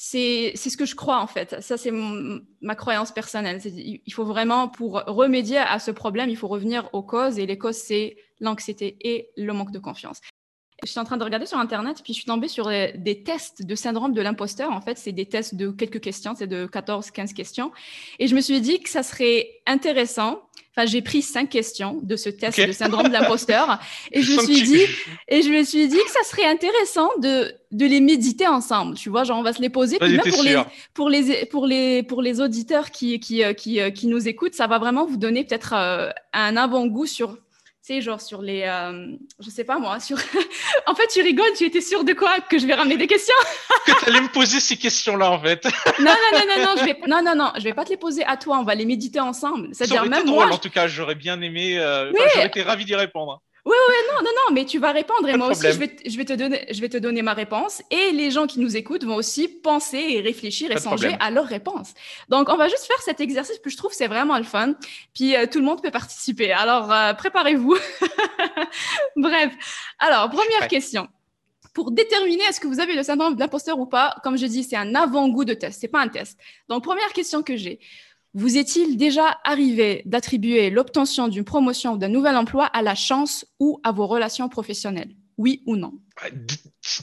c'est 0.00 0.52
ce 0.54 0.76
que 0.76 0.84
je 0.84 0.94
crois 0.94 1.20
en 1.20 1.26
fait. 1.26 1.60
Ça, 1.60 1.76
c'est 1.76 1.90
ma 1.90 2.74
croyance 2.74 3.10
personnelle. 3.10 3.60
Il 3.64 4.12
faut 4.12 4.24
vraiment, 4.24 4.68
pour 4.68 5.02
remédier 5.06 5.58
à 5.58 5.78
ce 5.78 5.90
problème, 5.90 6.28
il 6.28 6.36
faut 6.36 6.48
revenir 6.48 6.88
aux 6.92 7.02
causes. 7.02 7.38
Et 7.38 7.46
les 7.46 7.56
causes, 7.56 7.76
c'est 7.76 8.16
l'anxiété 8.40 8.96
et 9.00 9.30
le 9.36 9.52
manque 9.54 9.72
de 9.72 9.78
confiance. 9.78 10.20
Je 10.84 10.90
suis 10.90 11.00
en 11.00 11.04
train 11.04 11.16
de 11.16 11.24
regarder 11.24 11.46
sur 11.46 11.58
Internet, 11.58 12.00
puis 12.04 12.12
je 12.12 12.18
suis 12.18 12.26
tombée 12.26 12.48
sur 12.48 12.68
des 12.68 13.22
tests 13.24 13.64
de 13.64 13.74
syndrome 13.74 14.12
de 14.12 14.22
l'imposteur. 14.22 14.70
En 14.70 14.80
fait, 14.80 14.96
c'est 14.96 15.12
des 15.12 15.26
tests 15.26 15.56
de 15.56 15.70
quelques 15.70 16.00
questions, 16.00 16.34
c'est 16.36 16.46
de 16.46 16.66
14, 16.66 17.10
15 17.10 17.32
questions. 17.32 17.72
Et 18.20 18.28
je 18.28 18.34
me 18.36 18.40
suis 18.40 18.60
dit 18.60 18.80
que 18.80 18.88
ça 18.88 19.02
serait 19.02 19.48
intéressant. 19.66 20.40
Enfin, 20.78 20.86
j'ai 20.86 21.02
pris 21.02 21.22
cinq 21.22 21.50
questions 21.50 21.98
de 22.04 22.14
ce 22.14 22.28
test 22.28 22.64
de 22.64 22.70
syndrome 22.70 23.08
de 23.08 23.12
l'imposteur. 23.12 23.80
Et 24.12 24.22
je, 24.22 24.32
me 24.32 24.42
suis 24.42 24.62
dit, 24.62 24.82
et 25.26 25.42
je 25.42 25.50
me 25.50 25.64
suis 25.64 25.88
dit 25.88 25.96
que 25.96 26.10
ça 26.10 26.22
serait 26.22 26.44
intéressant 26.44 27.08
de, 27.18 27.52
de 27.72 27.84
les 27.86 28.00
méditer 28.00 28.46
ensemble. 28.46 28.94
Tu 28.94 29.10
vois, 29.10 29.24
genre, 29.24 29.38
on 29.38 29.42
va 29.42 29.52
se 29.52 29.60
les 29.60 29.70
poser. 29.70 29.98
Puis 29.98 30.16
même 30.16 30.30
pour 30.30 30.42
les, 30.44 30.62
pour 30.94 31.08
les, 31.08 31.46
pour 31.46 31.66
les, 31.66 32.02
pour 32.04 32.22
les 32.22 32.40
auditeurs 32.40 32.92
qui, 32.92 33.18
qui, 33.18 33.42
euh, 33.42 33.54
qui, 33.54 33.80
euh, 33.80 33.90
qui 33.90 34.06
nous 34.06 34.28
écoutent, 34.28 34.54
ça 34.54 34.68
va 34.68 34.78
vraiment 34.78 35.04
vous 35.04 35.16
donner 35.16 35.42
peut-être 35.44 35.74
euh, 35.74 36.10
un 36.32 36.56
avant-goût 36.56 37.06
sur 37.06 37.36
genre 38.00 38.20
sur 38.20 38.42
les. 38.42 38.62
Euh, 38.62 39.16
je 39.40 39.50
sais 39.50 39.64
pas 39.64 39.78
moi, 39.78 40.00
sur. 40.00 40.18
en 40.86 40.94
fait, 40.94 41.06
tu 41.08 41.22
rigoles, 41.22 41.52
tu 41.56 41.64
étais 41.64 41.80
sûr 41.80 42.04
de 42.04 42.12
quoi 42.12 42.40
Que 42.40 42.58
je 42.58 42.66
vais 42.66 42.74
ramener 42.74 42.96
des 42.96 43.06
questions? 43.06 43.34
Que 43.86 44.04
tu 44.04 44.10
allais 44.10 44.20
me 44.20 44.28
poser 44.28 44.60
ces 44.60 44.76
questions-là, 44.76 45.30
en 45.30 45.40
fait. 45.40 45.64
non, 45.98 46.04
non, 46.04 46.12
non, 46.32 46.40
non, 46.46 46.64
non, 46.64 46.76
je 46.76 46.84
vais... 46.84 46.98
non, 47.06 47.22
non, 47.22 47.34
non, 47.34 47.52
je 47.56 47.62
vais 47.62 47.72
pas 47.72 47.84
te 47.84 47.90
les 47.90 47.96
poser 47.96 48.22
à 48.24 48.36
toi, 48.36 48.58
on 48.58 48.64
va 48.64 48.74
les 48.74 48.84
méditer 48.84 49.20
ensemble. 49.20 49.68
C'est-à-dire 49.72 50.04
même 50.04 50.26
drôle, 50.26 50.46
moi. 50.46 50.54
En 50.54 50.58
tout 50.58 50.70
cas, 50.70 50.88
j'aurais 50.88 51.14
bien 51.14 51.40
aimé. 51.40 51.78
Euh... 51.78 52.12
j'aurais 52.34 52.46
été 52.46 52.62
ravi 52.62 52.84
d'y 52.84 52.94
répondre. 52.94 53.40
Oui, 53.68 53.76
oui, 53.88 53.94
non, 54.08 54.22
non, 54.22 54.30
non, 54.34 54.54
mais 54.54 54.64
tu 54.64 54.78
vas 54.78 54.92
répondre 54.92 55.28
et 55.28 55.36
moi 55.36 55.48
aussi, 55.48 55.70
je 55.70 55.78
vais, 55.78 55.94
je, 56.06 56.16
vais 56.16 56.24
te 56.24 56.32
donner, 56.32 56.64
je 56.70 56.80
vais 56.80 56.88
te 56.88 56.96
donner 56.96 57.20
ma 57.20 57.34
réponse 57.34 57.82
et 57.90 58.12
les 58.12 58.30
gens 58.30 58.46
qui 58.46 58.60
nous 58.60 58.78
écoutent 58.78 59.04
vont 59.04 59.16
aussi 59.16 59.46
penser 59.46 59.98
et 59.98 60.20
réfléchir 60.22 60.70
et 60.70 60.78
songer 60.78 61.14
à 61.20 61.30
leur 61.30 61.44
réponse. 61.44 61.92
Donc, 62.30 62.48
on 62.48 62.56
va 62.56 62.68
juste 62.68 62.86
faire 62.86 63.00
cet 63.02 63.20
exercice, 63.20 63.58
puis 63.58 63.70
je 63.70 63.76
trouve 63.76 63.92
c'est 63.92 64.06
vraiment 64.06 64.38
le 64.38 64.44
fun. 64.44 64.72
Puis, 65.12 65.36
euh, 65.36 65.44
tout 65.44 65.58
le 65.58 65.66
monde 65.66 65.82
peut 65.82 65.90
participer. 65.90 66.50
Alors, 66.50 66.90
euh, 66.90 67.12
préparez-vous. 67.12 67.76
Bref. 69.16 69.52
Alors, 69.98 70.30
première 70.30 70.66
question. 70.68 71.06
Pour 71.74 71.90
déterminer 71.90 72.44
est-ce 72.44 72.60
que 72.60 72.68
vous 72.68 72.80
avez 72.80 72.94
le 72.94 73.02
syndrome 73.02 73.34
de 73.34 73.40
l'imposteur 73.40 73.78
ou 73.78 73.84
pas, 73.84 74.16
comme 74.24 74.38
je 74.38 74.46
dis, 74.46 74.64
c'est 74.64 74.76
un 74.76 74.94
avant-goût 74.94 75.44
de 75.44 75.52
test, 75.52 75.78
c'est 75.78 75.88
pas 75.88 76.00
un 76.00 76.08
test. 76.08 76.38
Donc, 76.70 76.84
première 76.84 77.12
question 77.12 77.42
que 77.42 77.54
j'ai. 77.54 77.80
Vous 78.38 78.56
est-il 78.56 78.96
déjà 78.96 79.36
arrivé 79.42 80.02
d'attribuer 80.04 80.70
l'obtention 80.70 81.26
d'une 81.26 81.44
promotion 81.44 81.94
ou 81.94 81.98
d'un 81.98 82.06
nouvel 82.06 82.36
emploi 82.36 82.66
à 82.66 82.82
la 82.82 82.94
chance 82.94 83.44
ou 83.58 83.80
à 83.82 83.90
vos 83.90 84.06
relations 84.06 84.48
professionnelles? 84.48 85.10
Oui 85.38 85.64
ou 85.66 85.74
non? 85.74 85.94
Bah, 86.14 86.28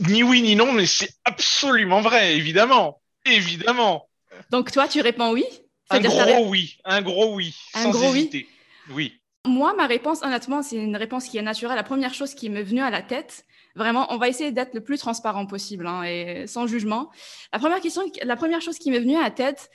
Ni 0.08 0.24
oui 0.24 0.42
ni 0.42 0.56
non, 0.56 0.72
mais 0.72 0.86
c'est 0.86 1.10
absolument 1.26 2.00
vrai, 2.00 2.38
évidemment. 2.38 3.02
Évidemment. 3.26 4.08
Donc 4.50 4.72
toi, 4.72 4.88
tu 4.88 5.02
réponds 5.02 5.34
oui? 5.34 5.44
Un 5.90 6.00
gros 6.00 6.48
oui, 6.48 6.78
un 6.86 7.02
gros 7.02 7.36
oui, 7.36 7.54
un 7.74 7.90
gros 7.90 8.14
Oui? 8.14 8.48
oui. 8.92 9.20
Moi, 9.46 9.74
ma 9.74 9.88
réponse, 9.88 10.24
honnêtement, 10.24 10.62
c'est 10.62 10.78
une 10.78 10.96
réponse 10.96 11.28
qui 11.28 11.38
est 11.38 11.42
naturelle. 11.42 11.76
La 11.76 11.84
première 11.84 12.14
chose 12.14 12.34
qui 12.34 12.50
m'est 12.50 12.64
venue 12.64 12.82
à 12.82 12.90
la 12.90 13.02
tête, 13.02 13.46
vraiment, 13.76 14.08
on 14.14 14.18
va 14.18 14.30
essayer 14.30 14.54
d'être 14.54 14.74
le 14.74 14.82
plus 14.82 14.98
transparent 14.98 15.48
possible 15.48 15.86
hein, 15.86 16.04
et 16.04 16.48
sans 16.48 16.66
jugement. 16.66 17.12
La 17.52 17.60
première 17.60 17.82
question, 17.82 18.04
la 18.24 18.38
première 18.38 18.62
chose 18.62 18.78
qui 18.80 18.90
m'est 18.90 19.02
venue 19.02 19.18
à 19.18 19.22
la 19.24 19.32
tête, 19.32 19.70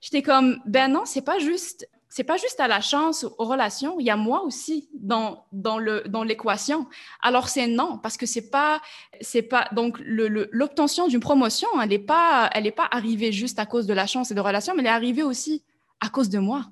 J'étais 0.00 0.22
comme, 0.22 0.60
ben 0.64 0.92
non, 0.92 1.02
c'est 1.04 1.22
pas 1.22 1.38
juste, 1.38 1.88
c'est 2.08 2.24
pas 2.24 2.36
juste 2.36 2.60
à 2.60 2.68
la 2.68 2.80
chance, 2.80 3.24
aux 3.24 3.44
relations, 3.44 3.98
il 3.98 4.06
y 4.06 4.10
a 4.10 4.16
moi 4.16 4.42
aussi 4.42 4.88
dans, 4.94 5.44
dans 5.52 5.78
le, 5.78 6.02
dans 6.08 6.22
l'équation. 6.22 6.86
Alors 7.20 7.48
c'est 7.48 7.66
non, 7.66 7.98
parce 7.98 8.16
que 8.16 8.26
c'est 8.26 8.50
pas, 8.50 8.80
c'est 9.20 9.42
pas, 9.42 9.68
donc 9.72 9.98
l'obtention 10.00 11.08
d'une 11.08 11.20
promotion, 11.20 11.68
elle 11.82 11.90
n'est 11.90 11.98
pas, 11.98 12.48
elle 12.54 12.66
est 12.66 12.72
pas 12.72 12.88
arrivée 12.90 13.32
juste 13.32 13.58
à 13.58 13.66
cause 13.66 13.86
de 13.86 13.94
la 13.94 14.06
chance 14.06 14.30
et 14.30 14.34
de 14.34 14.40
relations, 14.40 14.74
mais 14.74 14.80
elle 14.80 14.86
est 14.86 14.90
arrivée 14.90 15.22
aussi 15.22 15.62
à 16.00 16.08
cause 16.08 16.28
de 16.28 16.38
moi 16.38 16.66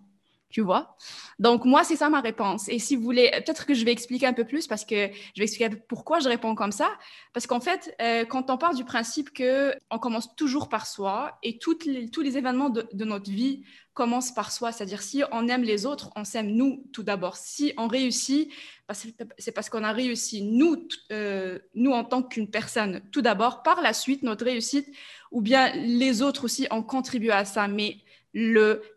tu 0.57 0.62
vois. 0.62 0.97
Donc, 1.38 1.66
moi, 1.66 1.85
c'est 1.85 1.97
ça 1.97 2.09
ma 2.09 2.23
réponse. 2.23 2.71
Et 2.71 2.79
si 2.79 2.97
vous 2.97 3.03
voulez, 3.03 3.31
peut-être 3.45 3.66
que 3.66 3.75
je 3.75 3.85
vais 3.85 3.92
expliquer 3.92 4.25
un 4.25 4.33
peu 4.33 4.47
plus 4.47 4.66
parce 4.66 4.87
que 4.87 5.11
je 5.35 5.38
vais 5.38 5.45
expliquer 5.45 5.69
pourquoi 5.87 6.19
je 6.19 6.31
réponds 6.31 6.55
comme 6.55 6.73
ça. 6.73 6.88
Parce 7.35 7.47
qu'en 7.47 7.61
fait, 7.61 7.95
euh, 8.01 8.25
quand 8.25 8.49
on 8.49 8.57
part 8.57 8.75
du 8.75 8.83
principe 8.83 9.37
qu'on 9.37 9.99
commence 9.99 10.35
toujours 10.35 10.71
par 10.71 10.87
soi 10.87 11.37
et 11.42 11.59
toutes 11.59 11.85
les, 11.85 12.09
tous 12.09 12.23
les 12.23 12.38
événements 12.38 12.71
de, 12.71 12.88
notre 13.05 13.31
vie 13.31 13.64
commencent 13.92 14.33
par 14.33 14.51
soi, 14.51 14.73
c'est-à-dire 14.73 15.03
si 15.03 15.25
on 15.31 15.47
aime 15.47 15.62
les 15.62 15.85
autres, 15.85 16.09
on 16.16 16.25
s'aime 16.25 16.49
nous 16.49 16.87
tout 16.95 17.03
d'abord. 17.03 17.37
Si 17.37 17.75
on 17.77 17.87
réussit, 17.87 18.51
bah, 18.88 18.95
c'est 19.37 19.53
parce 19.53 19.69
qu'on 19.69 19.85
a 19.85 19.92
réussi 19.92 20.40
nous, 20.40 20.88
euh, 21.12 21.59
nous 21.75 21.92
en 21.92 22.05
tant 22.05 22.23
qu'une 22.23 22.49
personne 22.49 23.03
tout 23.12 23.21
d'abord. 23.21 23.62
Par 23.62 23.83
la 23.83 23.92
suite, 23.92 24.23
notre 24.23 24.47
réussite 24.47 24.88
ou 25.31 25.42
bien 25.42 25.71
les 25.75 26.23
autres 26.23 26.45
aussi 26.45 26.66
ont 26.71 26.83
contribué 26.83 27.33
à 27.33 27.45
ça. 27.45 27.69
Mais 27.69 27.99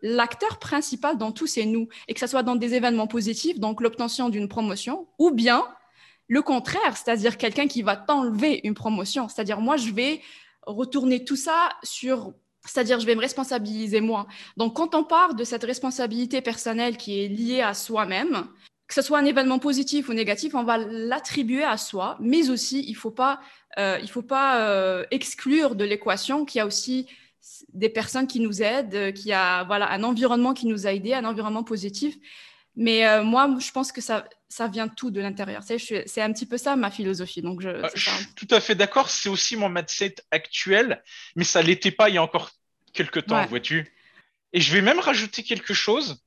l'acteur 0.02 0.58
principal 0.58 1.16
dans 1.16 1.32
tout, 1.32 1.46
c'est 1.46 1.64
nous. 1.64 1.88
Et 2.08 2.14
que 2.14 2.20
ce 2.20 2.26
soit 2.26 2.42
dans 2.42 2.56
des 2.56 2.74
événements 2.74 3.06
positifs, 3.06 3.58
donc 3.58 3.80
l'obtention 3.80 4.28
d'une 4.28 4.48
promotion, 4.48 5.06
ou 5.18 5.30
bien 5.30 5.64
le 6.28 6.42
contraire, 6.42 6.96
c'est-à-dire 6.96 7.38
quelqu'un 7.38 7.66
qui 7.66 7.82
va 7.82 7.96
t'enlever 7.96 8.60
une 8.64 8.74
promotion. 8.74 9.28
C'est-à-dire, 9.28 9.60
moi, 9.60 9.76
je 9.76 9.90
vais 9.90 10.20
retourner 10.66 11.24
tout 11.24 11.36
ça 11.36 11.70
sur 11.82 12.32
c'est-à-dire, 12.66 13.00
je 13.00 13.06
vais 13.06 13.14
me 13.14 13.20
responsabiliser 13.20 14.02
moi. 14.02 14.26
Donc, 14.58 14.76
quand 14.76 14.94
on 14.94 15.02
part 15.02 15.34
de 15.34 15.44
cette 15.44 15.64
responsabilité 15.64 16.42
personnelle 16.42 16.98
qui 16.98 17.24
est 17.24 17.28
liée 17.28 17.62
à 17.62 17.72
soi-même, 17.72 18.46
que 18.86 18.94
ce 18.94 19.02
soit 19.02 19.18
un 19.18 19.24
événement 19.24 19.58
positif 19.58 20.08
ou 20.08 20.12
négatif, 20.12 20.54
on 20.54 20.64
va 20.64 20.76
l'attribuer 20.76 21.64
à 21.64 21.76
soi, 21.76 22.18
mais 22.20 22.50
aussi, 22.50 22.84
il 22.86 22.92
ne 22.92 22.98
faut 22.98 23.10
pas, 23.10 23.40
euh, 23.78 23.98
euh, 24.32 25.04
exclure 25.10 25.74
de 25.74 25.84
l'équation 25.84 26.44
qu'il 26.44 26.58
y 26.58 26.62
a 26.62 26.66
aussi 26.66 27.06
des 27.72 27.88
personnes 27.88 28.26
qui 28.26 28.40
nous 28.40 28.62
aident, 28.62 28.94
euh, 28.94 29.12
qui 29.12 29.32
a 29.32 29.64
voilà 29.64 29.90
un 29.90 30.02
environnement 30.02 30.54
qui 30.54 30.66
nous 30.66 30.86
a 30.86 30.92
aidés, 30.92 31.14
un 31.14 31.24
environnement 31.24 31.64
positif. 31.64 32.16
Mais 32.76 33.06
euh, 33.06 33.22
moi, 33.22 33.56
je 33.58 33.70
pense 33.72 33.92
que 33.92 34.00
ça, 34.00 34.28
ça 34.48 34.68
vient 34.68 34.88
tout 34.88 35.10
de 35.10 35.20
l'intérieur. 35.20 35.62
C'est 35.62 36.22
un 36.22 36.32
petit 36.32 36.46
peu 36.46 36.56
ça 36.56 36.76
ma 36.76 36.90
philosophie. 36.90 37.42
Donc 37.42 37.60
je, 37.60 37.68
ah, 37.68 37.90
suis 37.94 38.34
tout 38.34 38.48
à 38.50 38.60
fait 38.60 38.74
d'accord. 38.74 39.10
C'est 39.10 39.28
aussi 39.28 39.56
mon 39.56 39.68
mindset 39.68 40.16
actuel, 40.30 41.02
mais 41.36 41.44
ça 41.44 41.62
l'était 41.62 41.90
pas 41.90 42.08
il 42.08 42.14
y 42.14 42.18
a 42.18 42.22
encore 42.22 42.50
quelques 42.92 43.26
temps, 43.26 43.44
vois-tu. 43.46 43.92
Et 44.52 44.60
je 44.60 44.72
vais 44.72 44.82
même 44.82 44.98
rajouter 44.98 45.42
quelque 45.42 45.74
chose. 45.74 46.22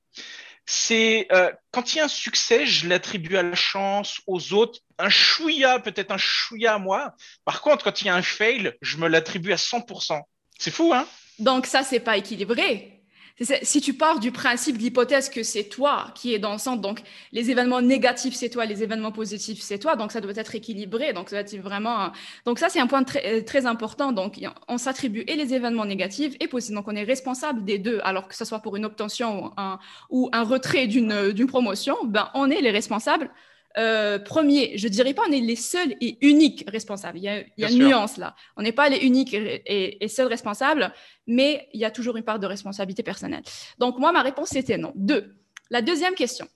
c'est 0.65 1.27
euh, 1.31 1.51
quand 1.71 1.93
il 1.93 1.97
y 1.97 2.01
a 2.01 2.05
un 2.05 2.09
succès, 2.09 2.65
je 2.65 2.87
l'attribue 2.87 3.35
à 3.35 3.43
la 3.43 3.55
chance, 3.55 4.21
aux 4.27 4.53
autres, 4.53 4.79
un 4.97 5.09
chouïa, 5.09 5.79
peut-être 5.79 6.11
un 6.11 6.17
chouïa 6.17 6.75
à 6.75 6.77
moi. 6.77 7.15
Par 7.45 7.61
contre, 7.61 7.83
quand 7.83 8.01
il 8.01 8.07
y 8.07 8.09
a 8.09 8.15
un 8.15 8.21
fail, 8.21 8.73
je 8.81 8.97
me 8.97 9.07
l'attribue 9.07 9.51
à 9.51 9.57
100%. 9.57 10.21
C'est 10.57 10.71
fou, 10.71 10.93
hein? 10.93 11.05
Donc 11.39 11.65
ça, 11.65 11.83
c'est 11.83 11.99
pas 11.99 12.17
équilibré. 12.17 12.93
Si 13.63 13.81
tu 13.81 13.95
pars 13.95 14.19
du 14.19 14.31
principe, 14.31 14.77
l'hypothèse 14.77 15.27
que 15.27 15.41
c'est 15.41 15.63
toi 15.63 16.11
qui 16.13 16.35
es 16.35 16.39
dans 16.39 16.51
le 16.51 16.59
centre, 16.59 16.81
donc 16.81 17.01
les 17.31 17.49
événements 17.49 17.81
négatifs, 17.81 18.35
c'est 18.35 18.49
toi, 18.49 18.65
les 18.65 18.83
événements 18.83 19.11
positifs, 19.11 19.59
c'est 19.59 19.79
toi, 19.79 19.95
donc 19.95 20.11
ça 20.11 20.21
doit 20.21 20.33
être 20.35 20.53
équilibré. 20.53 21.13
Donc 21.13 21.29
ça 21.29 21.41
vraiment. 21.57 22.11
Ça, 22.57 22.69
c'est 22.69 22.79
un 22.79 22.85
point 22.85 23.03
très, 23.03 23.43
euh, 23.43 23.65
important. 23.65 24.11
Donc 24.11 24.39
on 24.67 24.77
s'attribue 24.77 25.23
et 25.27 25.35
les 25.35 25.53
événements 25.55 25.85
négatifs 25.85 26.35
et 26.39 26.47
positifs. 26.47 26.75
Donc 26.75 26.87
on 26.87 26.95
est 26.95 27.03
responsable 27.03 27.65
des 27.65 27.79
deux, 27.79 27.99
alors 28.03 28.27
que 28.27 28.35
ce 28.35 28.45
soit 28.45 28.59
pour 28.59 28.75
une 28.75 28.85
obtention 28.85 29.45
ou 29.45 29.51
un, 29.57 29.79
ou 30.11 30.29
un 30.31 30.43
retrait 30.43 30.85
d'une 30.85 31.47
promotion, 31.47 31.97
ben 32.05 32.29
on 32.35 32.51
est 32.51 32.61
les 32.61 32.71
responsables 32.71 33.31
euh, 33.77 34.19
premier, 34.19 34.77
je 34.77 34.87
dirais 34.87 35.13
pas 35.13 35.23
on 35.27 35.31
est 35.31 35.39
les 35.39 35.55
seuls 35.55 35.95
et 35.99 36.17
uniques 36.21 36.63
responsables. 36.67 37.17
Il 37.17 37.23
y 37.23 37.29
a, 37.29 37.71
une 37.71 37.87
nuance 37.87 38.17
là. 38.17 38.35
On 38.55 38.61
n'est 38.61 38.71
pas 38.71 38.89
les 38.89 38.97
uniques 38.97 39.33
et, 39.33 40.07
seuls 40.07 40.27
responsables, 40.27 40.93
mais 41.27 41.67
il 41.73 41.79
y 41.79 41.85
a 41.85 41.91
toujours 41.91 42.17
une 42.17 42.23
part 42.23 42.39
de 42.39 42.45
responsabilité 42.45 43.03
personnelle. 43.03 43.43
Donc 43.79 43.97
moi, 43.97 44.11
ma 44.11 44.21
réponse 44.21 44.49
c'était 44.49 44.77
non. 44.77 44.91
Deux. 44.95 45.35
La 45.69 45.81
deuxième 45.81 46.13
question. 46.13 46.47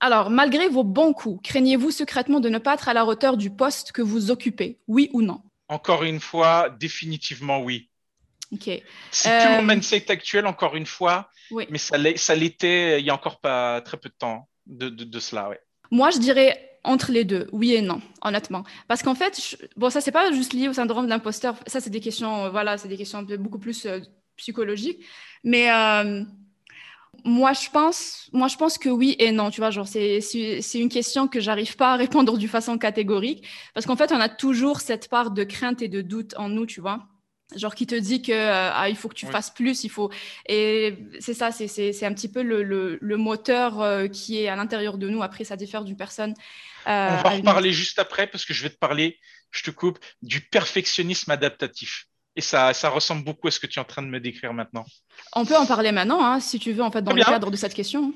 Alors, 0.00 0.28
malgré 0.28 0.68
vos 0.68 0.84
bons 0.84 1.14
coups, 1.14 1.40
craignez-vous 1.48 1.90
secrètement 1.90 2.40
de 2.40 2.50
ne 2.50 2.58
pas 2.58 2.74
être 2.74 2.90
à 2.90 2.94
la 2.94 3.06
hauteur 3.06 3.38
du 3.38 3.50
poste 3.50 3.92
que 3.92 4.02
vous 4.02 4.30
occupez 4.30 4.78
Oui 4.86 5.08
ou 5.14 5.22
non? 5.22 5.40
Encore 5.68 6.04
une 6.04 6.20
fois, 6.20 6.68
définitivement 6.68 7.60
oui. 7.60 7.88
Ok. 8.52 8.70
C'est 9.10 9.40
plus 9.40 9.48
mon 9.48 9.58
euh, 9.58 9.74
mindset 9.74 10.10
actuel, 10.10 10.46
encore 10.46 10.76
une 10.76 10.86
fois, 10.86 11.30
mais 11.70 11.78
ça 11.78 12.34
l'était 12.34 13.00
il 13.00 13.06
y 13.06 13.10
a 13.10 13.14
encore 13.14 13.40
pas 13.40 13.80
très 13.80 13.96
peu 13.96 14.10
de 14.10 14.14
temps 14.14 14.48
de, 14.66 14.90
de 14.90 15.20
cela. 15.20 15.48
Ouais. 15.48 15.60
Moi, 15.90 16.10
je 16.10 16.18
dirais 16.18 16.66
entre 16.86 17.10
les 17.12 17.24
deux, 17.24 17.48
oui 17.52 17.74
et 17.74 17.82
non, 17.82 18.00
honnêtement. 18.22 18.64
Parce 18.88 19.02
qu'en 19.02 19.14
fait, 19.14 19.58
bon, 19.76 19.90
ça, 19.90 20.00
c'est 20.00 20.12
pas 20.12 20.30
juste 20.32 20.52
lié 20.52 20.68
au 20.68 20.72
syndrome 20.72 21.06
de 21.06 21.10
l'imposteur. 21.10 21.56
Ça, 21.66 21.80
c'est 21.80 21.90
des 21.90 22.00
questions, 22.00 22.44
euh, 22.44 22.50
voilà, 22.50 22.78
c'est 22.78 22.88
des 22.88 22.96
questions 22.96 23.22
beaucoup 23.22 23.58
plus 23.58 23.86
euh, 23.86 24.00
psychologiques. 24.36 25.04
Mais 25.42 25.70
euh, 25.70 26.22
moi, 27.24 27.52
je 27.52 27.68
pense, 27.70 28.28
moi, 28.32 28.48
je 28.48 28.56
pense 28.56 28.78
que 28.78 28.88
oui 28.88 29.16
et 29.18 29.32
non. 29.32 29.50
Tu 29.50 29.60
vois, 29.60 29.70
genre, 29.70 29.88
c'est, 29.88 30.20
c'est 30.20 30.78
une 30.78 30.88
question 30.88 31.26
que 31.26 31.40
j'arrive 31.40 31.76
pas 31.76 31.92
à 31.92 31.96
répondre 31.96 32.38
de 32.38 32.46
façon 32.46 32.78
catégorique. 32.78 33.46
Parce 33.74 33.84
qu'en 33.84 33.96
fait, 33.96 34.12
on 34.12 34.20
a 34.20 34.28
toujours 34.28 34.80
cette 34.80 35.08
part 35.08 35.32
de 35.32 35.42
crainte 35.42 35.82
et 35.82 35.88
de 35.88 36.02
doute 36.02 36.34
en 36.36 36.48
nous, 36.48 36.66
tu 36.66 36.80
vois 36.80 37.08
genre 37.54 37.74
qui 37.74 37.86
te 37.86 37.94
dit 37.94 38.22
que 38.22 38.32
euh, 38.32 38.70
ah, 38.72 38.88
il 38.88 38.96
faut 38.96 39.08
que 39.08 39.14
tu 39.14 39.26
fasses 39.26 39.50
plus, 39.50 39.84
il 39.84 39.88
faut 39.88 40.10
et 40.48 40.98
c'est 41.20 41.34
ça, 41.34 41.52
c'est 41.52 42.04
un 42.04 42.12
petit 42.12 42.30
peu 42.30 42.42
le, 42.42 42.62
le, 43.00 43.16
moteur 43.16 43.80
euh, 43.80 44.08
qui 44.08 44.42
est 44.42 44.48
à 44.48 44.56
l'intérieur 44.56 44.98
de 44.98 45.08
nous. 45.08 45.22
Après, 45.22 45.44
ça 45.44 45.56
diffère 45.56 45.84
d'une 45.84 45.96
personne. 45.96 46.34
Euh, 46.88 47.10
On 47.10 47.22
va 47.22 47.34
en 47.34 47.42
parler 47.42 47.72
juste 47.72 47.98
après 47.98 48.26
parce 48.26 48.44
que 48.44 48.52
je 48.52 48.62
vais 48.62 48.70
te 48.70 48.78
parler, 48.78 49.18
je 49.50 49.62
te 49.62 49.70
coupe, 49.70 49.98
du 50.22 50.40
perfectionnisme 50.40 51.30
adaptatif. 51.30 52.06
Et 52.34 52.40
ça, 52.40 52.74
ça 52.74 52.90
ressemble 52.90 53.24
beaucoup 53.24 53.48
à 53.48 53.50
ce 53.50 53.60
que 53.60 53.66
tu 53.66 53.78
es 53.78 53.82
en 53.82 53.86
train 53.86 54.02
de 54.02 54.08
me 54.08 54.20
décrire 54.20 54.52
maintenant. 54.52 54.84
On 55.32 55.46
peut 55.46 55.56
en 55.56 55.66
parler 55.66 55.92
maintenant, 55.92 56.22
hein, 56.22 56.40
si 56.40 56.58
tu 56.58 56.72
veux, 56.72 56.82
en 56.82 56.90
fait, 56.90 57.02
dans 57.02 57.14
le 57.14 57.24
cadre 57.24 57.50
de 57.50 57.56
cette 57.56 57.74
question. 57.74 58.12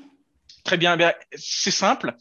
Très 0.63 0.77
bien, 0.77 0.95
eh 0.99 1.11
c'est 1.35 1.71
simple. 1.71 2.15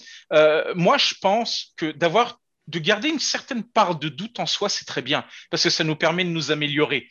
moi, 0.75 0.97
je 0.97 1.15
pense 1.21 1.75
que 1.77 1.93
d'avoir 1.93 2.40
de 2.71 2.79
garder 2.79 3.09
une 3.09 3.21
certaine 3.21 3.65
part 3.65 3.97
de 3.97 4.09
doute 4.09 4.39
en 4.41 4.47
soi, 4.47 4.69
c'est 4.69 4.85
très 4.85 5.03
bien, 5.03 5.27
parce 5.51 5.65
que 5.65 5.71
ça 5.71 5.85
nous 5.85 5.97
permet 5.97 6.25
de 6.25 6.31
nous 6.31 6.51
améliorer. 6.51 7.09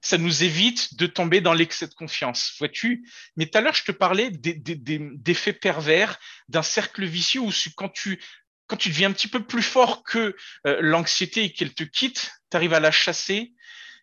Ça 0.00 0.16
nous 0.16 0.44
évite 0.44 0.96
de 0.96 1.06
tomber 1.06 1.40
dans 1.40 1.52
l'excès 1.52 1.86
de 1.86 1.94
confiance, 1.94 2.54
vois-tu? 2.58 3.06
Mais 3.36 3.46
tout 3.46 3.58
à 3.58 3.60
l'heure, 3.60 3.74
je 3.74 3.84
te 3.84 3.92
parlais 3.92 4.30
d'effets 4.30 5.52
pervers, 5.52 6.18
d'un 6.48 6.62
cercle 6.62 7.04
vicieux 7.04 7.40
où 7.40 7.50
quand 7.76 7.90
tu, 7.90 8.22
quand 8.66 8.76
tu 8.76 8.88
deviens 8.88 9.10
un 9.10 9.12
petit 9.12 9.28
peu 9.28 9.44
plus 9.44 9.62
fort 9.62 10.02
que 10.02 10.34
euh, 10.66 10.78
l'anxiété 10.80 11.44
et 11.44 11.52
qu'elle 11.52 11.74
te 11.74 11.84
quitte, 11.84 12.30
tu 12.50 12.56
arrives 12.56 12.72
à 12.72 12.80
la 12.80 12.90
chasser, 12.90 13.52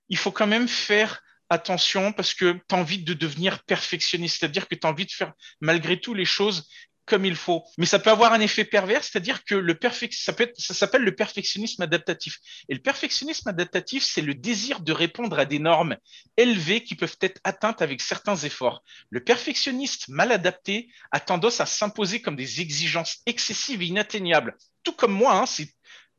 il 0.10 0.18
faut 0.18 0.32
quand 0.32 0.48
même 0.48 0.68
faire 0.68 1.24
attention 1.50 2.12
parce 2.12 2.34
que 2.34 2.54
tu 2.68 2.76
as 2.76 2.78
envie 2.78 3.04
de 3.04 3.14
devenir 3.14 3.64
perfectionniste, 3.64 4.40
c'est-à-dire 4.40 4.68
que 4.68 4.76
tu 4.76 4.86
as 4.86 4.90
envie 4.90 5.06
de 5.06 5.12
faire 5.12 5.34
malgré 5.62 6.00
tout 6.00 6.14
les 6.14 6.26
choses 6.26 6.68
comme 7.08 7.26
il 7.26 7.36
faut. 7.36 7.64
Mais 7.78 7.86
ça 7.86 7.98
peut 7.98 8.12
avoir 8.12 8.34
un 8.34 8.40
effet 8.40 8.66
pervers, 8.66 9.04
c'est-à-dire 9.04 9.44
que 9.44 9.56
le 9.56 9.80
ça, 10.12 10.34
ça 10.58 10.74
s'appelle 10.74 11.02
le 11.02 11.16
perfectionnisme 11.16 11.82
adaptatif. 11.82 12.38
Et 12.70 12.76
le 12.76 12.82
perfectionnisme 12.82 13.48
adaptatif, 13.48 14.04
c'est 14.04 14.22
le 14.22 14.36
désir 14.36 14.82
de 14.82 14.92
répondre 14.92 15.40
à 15.40 15.46
des 15.46 15.60
normes 15.60 15.98
élevées 16.36 16.84
qui 16.84 16.96
peuvent 16.96 17.18
être 17.22 17.40
atteintes 17.44 17.82
avec 17.82 18.02
certains 18.02 18.36
efforts. 18.36 18.84
Le 19.10 19.24
perfectionniste 19.24 20.10
mal 20.10 20.32
adapté 20.32 20.90
a 21.12 21.20
tendance 21.20 21.62
à 21.62 21.66
s'imposer 21.66 22.22
comme 22.22 22.36
des 22.36 22.62
exigences 22.62 23.20
excessives 23.26 23.82
et 23.82 23.88
inatteignables. 23.88 24.56
Tout 24.84 24.94
comme 24.94 25.14
moi, 25.14 25.34
hein, 25.34 25.46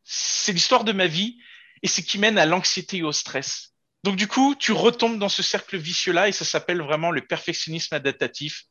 c'est 0.04 0.52
l'histoire 0.52 0.84
de 0.84 0.92
ma 0.92 1.06
vie 1.06 1.38
et 1.82 1.88
c'est 1.88 2.02
qui 2.02 2.18
mène 2.18 2.38
à 2.38 2.46
l'anxiété 2.46 2.98
et 2.98 3.02
au 3.02 3.12
stress. 3.12 3.74
Donc 4.04 4.16
du 4.16 4.26
coup, 4.26 4.54
tu 4.58 4.72
retombes 4.72 5.18
dans 5.18 5.28
ce 5.28 5.42
cercle 5.42 5.76
vicieux-là 5.76 6.28
et 6.28 6.32
ça 6.32 6.44
s'appelle 6.44 6.80
vraiment 6.80 7.10
le 7.10 7.26
perfectionnisme 7.26 7.94
adaptatif. 7.94 8.64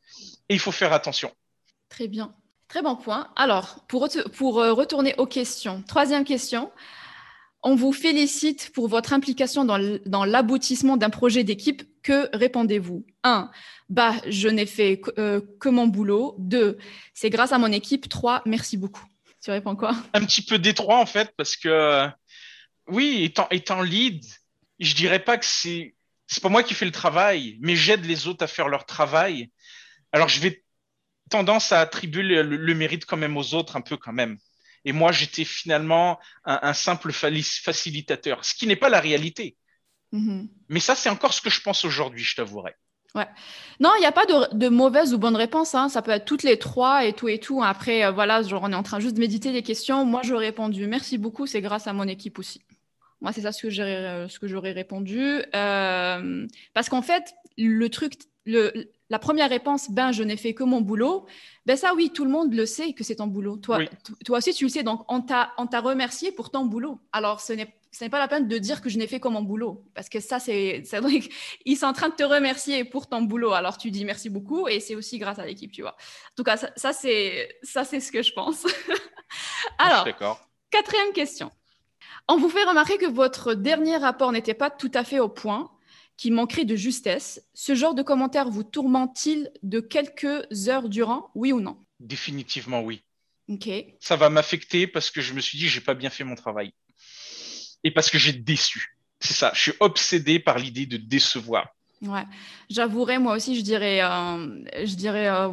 Et 0.48 0.54
il 0.54 0.60
faut 0.60 0.72
faire 0.72 0.92
attention. 0.92 1.32
Très 1.88 2.08
bien. 2.08 2.34
Très 2.68 2.82
bon 2.82 2.96
point. 2.96 3.28
Alors, 3.36 3.84
pour, 3.88 4.60
euh, 4.60 4.72
retourner 4.72 5.14
aux 5.16 5.26
questions, 5.26 5.82
troisième 5.88 6.24
question. 6.24 6.70
On 7.62 7.74
vous 7.74 7.92
félicite 7.92 8.70
pour 8.72 8.88
votre 8.88 9.12
implication 9.12 9.64
dans 9.64 10.24
l'aboutissement 10.24 10.96
d'un 10.96 11.10
projet 11.10 11.42
d'équipe. 11.44 11.82
Que 12.02 12.28
répondez-vous? 12.36 13.04
1. 13.24 13.50
Bah, 13.88 14.14
je 14.28 14.48
n'ai 14.48 14.66
fait 14.66 15.00
euh, 15.18 15.40
que, 15.58 15.68
mon 15.68 15.86
boulot. 15.86 16.36
2. 16.38 16.78
C'est 17.14 17.30
grâce 17.30 17.52
à 17.52 17.58
mon 17.58 17.72
équipe. 17.72 18.08
3. 18.08 18.42
Merci 18.46 18.76
beaucoup. 18.76 19.04
Tu 19.42 19.50
réponds 19.50 19.76
quoi? 19.76 19.96
Un 20.14 20.24
petit 20.24 20.42
peu 20.42 20.58
détroit 20.58 20.98
en 20.98 21.06
fait, 21.06 21.32
parce 21.36 21.56
que 21.56 22.08
oui, 22.88 23.32
étant, 23.50 23.82
lead, 23.82 24.24
je 24.78 24.94
dirais 24.94 25.20
pas 25.20 25.38
que 25.38 25.46
c'est 25.46 25.94
c'est 26.26 26.42
pas 26.42 26.50
moi 26.50 26.62
qui 26.62 26.74
fais 26.74 26.84
le 26.84 26.92
travail, 26.92 27.56
mais 27.60 27.74
j'aide 27.74 28.04
les 28.04 28.26
autres 28.26 28.44
à 28.44 28.46
faire 28.46 28.68
leur 28.68 28.84
travail. 28.84 29.50
Alors 30.12 30.28
je 30.28 30.40
vais 30.40 30.62
tendance 31.28 31.72
à 31.72 31.80
attribuer 31.80 32.42
le, 32.42 32.74
mérite 32.74 33.06
quand 33.06 33.16
même 33.16 33.36
aux 33.36 33.54
autres 33.54 33.76
un 33.76 33.80
peu 33.80 33.96
quand 33.96 34.12
même. 34.12 34.38
Et 34.84 34.92
moi, 34.92 35.12
j'étais 35.12 35.44
finalement 35.44 36.18
un, 36.44 36.72
simple 36.72 37.12
facilitateur, 37.12 38.44
ce 38.44 38.54
qui 38.54 38.66
n'est 38.66 38.76
pas 38.76 38.88
la 38.88 39.00
réalité. 39.00 39.56
Mm-hmm. 40.12 40.48
Mais 40.68 40.80
ça, 40.80 40.94
c'est 40.94 41.10
encore 41.10 41.34
ce 41.34 41.40
que 41.40 41.50
je 41.50 41.60
pense 41.60 41.84
aujourd'hui, 41.84 42.24
je 42.24 42.36
t'avouerai. 42.36 42.74
Ouais. 43.14 43.26
Non, 43.80 43.90
il 43.96 44.00
n'y 44.00 44.06
a 44.06 44.12
pas 44.12 44.26
de, 44.26 44.68
mauvaise 44.68 45.14
ou 45.14 45.18
bonne 45.18 45.36
réponse. 45.36 45.74
Hein. 45.74 45.88
Ça 45.88 46.02
peut 46.02 46.10
être 46.10 46.24
toutes 46.24 46.42
les 46.42 46.58
trois 46.58 47.04
et 47.04 47.12
tout 47.12 47.28
et 47.28 47.38
tout. 47.38 47.62
Après, 47.62 48.04
euh, 48.04 48.10
voilà, 48.10 48.42
genre, 48.42 48.62
on 48.64 48.72
est 48.72 48.76
en 48.76 48.82
train 48.82 49.00
juste 49.00 49.14
de 49.14 49.20
méditer 49.20 49.52
les 49.52 49.62
questions. 49.62 50.04
Moi, 50.04 50.20
j'aurais 50.22 50.46
répondu 50.46 50.86
merci 50.86 51.18
beaucoup. 51.18 51.46
C'est 51.46 51.60
grâce 51.60 51.86
à 51.86 51.92
mon 51.92 52.06
équipe 52.06 52.38
aussi. 52.38 52.60
Moi, 53.20 53.32
c'est 53.32 53.42
ça 53.42 53.52
ce 53.52 53.62
que 53.62 53.70
j'aurais, 53.70 54.28
ce 54.28 54.38
que 54.38 54.46
j'aurais 54.46 54.72
répondu. 54.72 55.42
Euh, 55.54 56.46
parce 56.72 56.88
qu'en 56.88 57.02
fait, 57.02 57.34
le 57.56 57.88
truc, 57.88 58.14
le, 58.46 58.90
la 59.10 59.18
première 59.18 59.48
réponse, 59.48 59.90
ben, 59.90 60.12
je 60.12 60.22
n'ai 60.22 60.36
fait 60.36 60.54
que 60.54 60.64
mon 60.64 60.80
boulot. 60.80 61.26
Ben, 61.66 61.76
ça, 61.76 61.94
oui, 61.94 62.10
tout 62.10 62.24
le 62.24 62.30
monde 62.30 62.54
le 62.54 62.66
sait 62.66 62.92
que 62.92 63.02
c'est 63.02 63.16
ton 63.16 63.26
boulot. 63.26 63.56
Toi, 63.56 63.80
toi 64.24 64.38
aussi, 64.38 64.52
tu 64.54 64.64
le 64.64 64.70
sais. 64.70 64.82
Donc, 64.82 65.04
on 65.08 65.20
t'a, 65.20 65.52
on 65.58 65.66
t'a 65.66 65.80
remercié 65.80 66.30
pour 66.30 66.50
ton 66.50 66.64
boulot. 66.64 67.00
Alors, 67.12 67.40
ce 67.40 67.52
n'est, 67.52 67.74
ce 67.90 68.04
n'est 68.04 68.10
pas 68.10 68.18
la 68.18 68.28
peine 68.28 68.46
de 68.46 68.58
dire 68.58 68.80
que 68.82 68.88
je 68.88 68.98
n'ai 68.98 69.06
fait 69.06 69.18
que 69.18 69.28
mon 69.28 69.42
boulot. 69.42 69.84
Parce 69.94 70.08
que 70.08 70.20
ça, 70.20 70.38
c'est, 70.38 70.82
c'est 70.84 71.00
vrai 71.00 71.20
qu'ils 71.20 71.76
sont 71.78 71.86
en 71.86 71.92
train 71.92 72.10
de 72.10 72.14
te 72.14 72.22
remercier 72.22 72.84
pour 72.84 73.08
ton 73.08 73.22
boulot. 73.22 73.52
Alors, 73.52 73.78
tu 73.78 73.90
dis 73.90 74.04
merci 74.04 74.30
beaucoup. 74.30 74.68
Et 74.68 74.80
c'est 74.80 74.94
aussi 74.94 75.18
grâce 75.18 75.38
à 75.38 75.46
l'équipe, 75.46 75.72
tu 75.72 75.82
vois. 75.82 75.92
En 75.92 76.34
tout 76.36 76.44
cas, 76.44 76.56
ça, 76.56 76.92
c'est, 76.92 77.58
ça, 77.62 77.84
c'est 77.84 78.00
ce 78.00 78.12
que 78.12 78.22
je 78.22 78.32
pense. 78.32 78.66
Alors, 79.78 80.06
quatrième 80.70 81.12
question. 81.12 81.50
On 82.28 82.36
vous 82.36 82.48
fait 82.48 82.64
remarquer 82.64 82.98
que 82.98 83.06
votre 83.06 83.54
dernier 83.54 83.96
rapport 83.96 84.32
n'était 84.32 84.54
pas 84.54 84.70
tout 84.70 84.90
à 84.94 85.02
fait 85.02 85.18
au 85.18 85.28
point 85.28 85.70
qui 86.16 86.30
manquerait 86.30 86.64
de 86.64 86.76
justesse. 86.76 87.42
Ce 87.54 87.74
genre 87.74 87.94
de 87.94 88.02
commentaire 88.02 88.50
vous 88.50 88.64
tourmente-t-il 88.64 89.50
de 89.62 89.80
quelques 89.80 90.68
heures 90.68 90.88
durant, 90.88 91.30
oui 91.34 91.52
ou 91.52 91.60
non? 91.60 91.78
Définitivement 92.00 92.82
oui. 92.82 93.02
Ok. 93.48 93.68
Ça 94.00 94.16
va 94.16 94.28
m'affecter 94.28 94.86
parce 94.86 95.10
que 95.10 95.20
je 95.20 95.32
me 95.32 95.40
suis 95.40 95.56
dit 95.58 95.68
j'ai 95.68 95.80
pas 95.80 95.94
bien 95.94 96.10
fait 96.10 96.24
mon 96.24 96.34
travail 96.34 96.72
et 97.84 97.90
parce 97.90 98.10
que 98.10 98.18
j'ai 98.18 98.32
déçu. 98.32 98.98
C'est 99.20 99.34
ça. 99.34 99.52
Je 99.54 99.60
suis 99.60 99.72
obsédé 99.80 100.38
par 100.38 100.58
l'idée 100.58 100.86
de 100.86 100.96
décevoir. 100.96 101.68
Ouais, 102.02 102.24
j'avouerai 102.70 103.18
moi 103.18 103.34
aussi, 103.34 103.56
je 103.56 103.62
dirais, 103.62 104.00
euh, 104.02 104.64
je 104.84 104.94
dirais 104.94 105.28
euh, 105.28 105.48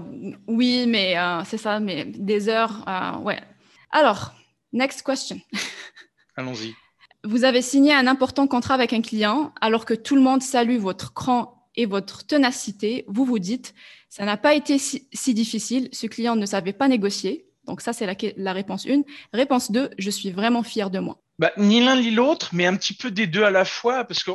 oui, 0.47 0.85
mais 0.87 1.17
euh, 1.17 1.43
c'est 1.43 1.57
ça, 1.57 1.79
mais 1.79 2.05
des 2.05 2.49
heures, 2.49 2.83
ouais. 3.23 3.41
Alors, 3.89 4.33
next 4.71 5.01
question. 5.01 5.39
Allons-y. 6.35 6.75
Vous 7.23 7.43
avez 7.43 7.61
signé 7.61 7.93
un 7.93 8.07
important 8.07 8.47
contrat 8.47 8.75
avec 8.75 8.93
un 8.93 9.01
client 9.01 9.53
alors 9.59 9.85
que 9.85 9.93
tout 9.93 10.15
le 10.15 10.21
monde 10.21 10.43
salue 10.43 10.77
votre 10.77 11.13
cran 11.13 11.69
et 11.75 11.85
votre 11.85 12.25
ténacité. 12.25 13.03
Vous 13.07 13.25
vous 13.25 13.39
dites, 13.39 13.73
ça 14.09 14.25
n'a 14.25 14.37
pas 14.37 14.53
été 14.53 14.77
si, 14.77 15.33
difficile, 15.33 15.89
ce 15.91 16.07
client 16.07 16.35
ne 16.35 16.45
savait 16.45 16.73
pas 16.73 16.87
négocier. 16.87 17.47
Donc 17.65 17.81
ça, 17.81 17.93
c'est 17.93 18.05
la, 18.37 18.53
réponse 18.53 18.85
1. 18.87 19.01
Réponse 19.33 19.71
2, 19.71 19.89
je 19.97 20.09
suis 20.09 20.29
vraiment 20.29 20.61
fier 20.61 20.91
de 20.91 20.99
moi. 20.99 21.19
Bah, 21.39 21.51
ni 21.57 21.83
l'un 21.83 21.99
ni 21.99 22.11
l'autre, 22.11 22.49
mais 22.53 22.65
un 22.65 22.75
petit 22.75 22.93
peu 22.93 23.11
des 23.11 23.27
deux 23.27 23.43
à 23.43 23.51
la 23.51 23.65
fois, 23.65 24.05
parce 24.05 24.23
que 24.23 24.31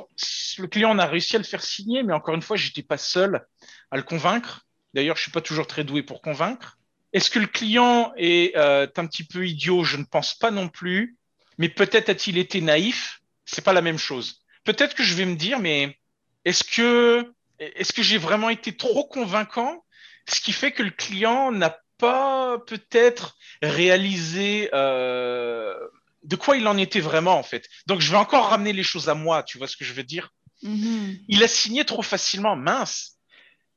le 0.58 0.66
client, 0.66 0.90
on 0.94 0.98
a 0.98 1.06
réussi 1.06 1.36
à 1.36 1.38
le 1.38 1.44
faire 1.44 1.62
signer, 1.62 2.02
mais 2.02 2.12
encore 2.12 2.34
une 2.34 2.42
fois, 2.42 2.56
je 2.56 2.66
n'étais 2.66 2.82
pas 2.82 2.98
seul 2.98 3.46
à 3.90 3.96
le 3.96 4.02
convaincre. 4.02 4.66
D'ailleurs, 4.92 5.16
je 5.16 5.20
ne 5.20 5.24
suis 5.24 5.32
pas 5.32 5.40
toujours 5.40 5.66
très 5.66 5.84
doué 5.84 6.02
pour 6.02 6.20
convaincre. 6.20 6.76
Est-ce 7.12 7.30
que 7.30 7.38
le 7.38 7.46
client 7.46 8.12
est 8.16 8.56
euh, 8.56 8.86
un 8.96 9.06
petit 9.06 9.24
peu 9.24 9.46
idiot? 9.46 9.84
Je 9.84 9.96
ne 9.96 10.04
pense 10.04 10.34
pas 10.34 10.50
non 10.50 10.68
plus. 10.68 11.16
Mais 11.61 11.68
peut-être 11.68 12.09
a-t-il 12.09 12.38
été 12.38 12.62
naïf? 12.62 13.20
C'est 13.44 13.62
pas 13.62 13.75
la 13.75 13.83
même 13.83 13.99
chose. 13.99 14.40
Peut-être 14.64 14.96
que 14.96 15.03
je 15.03 15.14
vais 15.14 15.27
me 15.27 15.37
dire, 15.37 15.59
mais 15.61 15.99
est-ce 16.46 16.64
que 16.64 17.33
est-ce 17.59 17.92
que 17.92 18.03
j'ai 18.03 18.16
vraiment 18.16 18.49
été 18.49 18.75
trop 18.75 19.05
convaincant? 19.05 19.85
Ce 20.27 20.40
qui 20.40 20.53
fait 20.53 20.73
que 20.73 20.83
le 20.83 20.90
client 20.90 21.53
n'a 21.53 21.79
pas 21.99 22.59
peut-être 22.66 23.37
réalisé 23.61 24.70
euh, 24.73 25.75
de 26.23 26.37
quoi 26.37 26.57
il 26.57 26.66
en 26.66 26.79
était 26.79 27.01
vraiment 27.01 27.38
en 27.38 27.42
fait. 27.42 27.68
Donc 27.87 28.01
je 28.01 28.11
vais 28.11 28.16
encore 28.16 28.49
ramener 28.49 28.73
les 28.73 28.83
choses 28.83 29.11
à 29.11 29.14
moi, 29.14 29.42
tu 29.42 29.59
vois 29.59 29.68
ce 29.68 29.77
que 29.77 29.85
je 29.85 29.92
veux 29.92 30.03
dire? 30.03 30.33
Mm-hmm. 30.62 31.20
Il 31.29 31.44
a 31.44 31.49
signé 31.49 31.85
trop 31.85 32.03
facilement, 32.03 32.57
mince. 32.57 33.18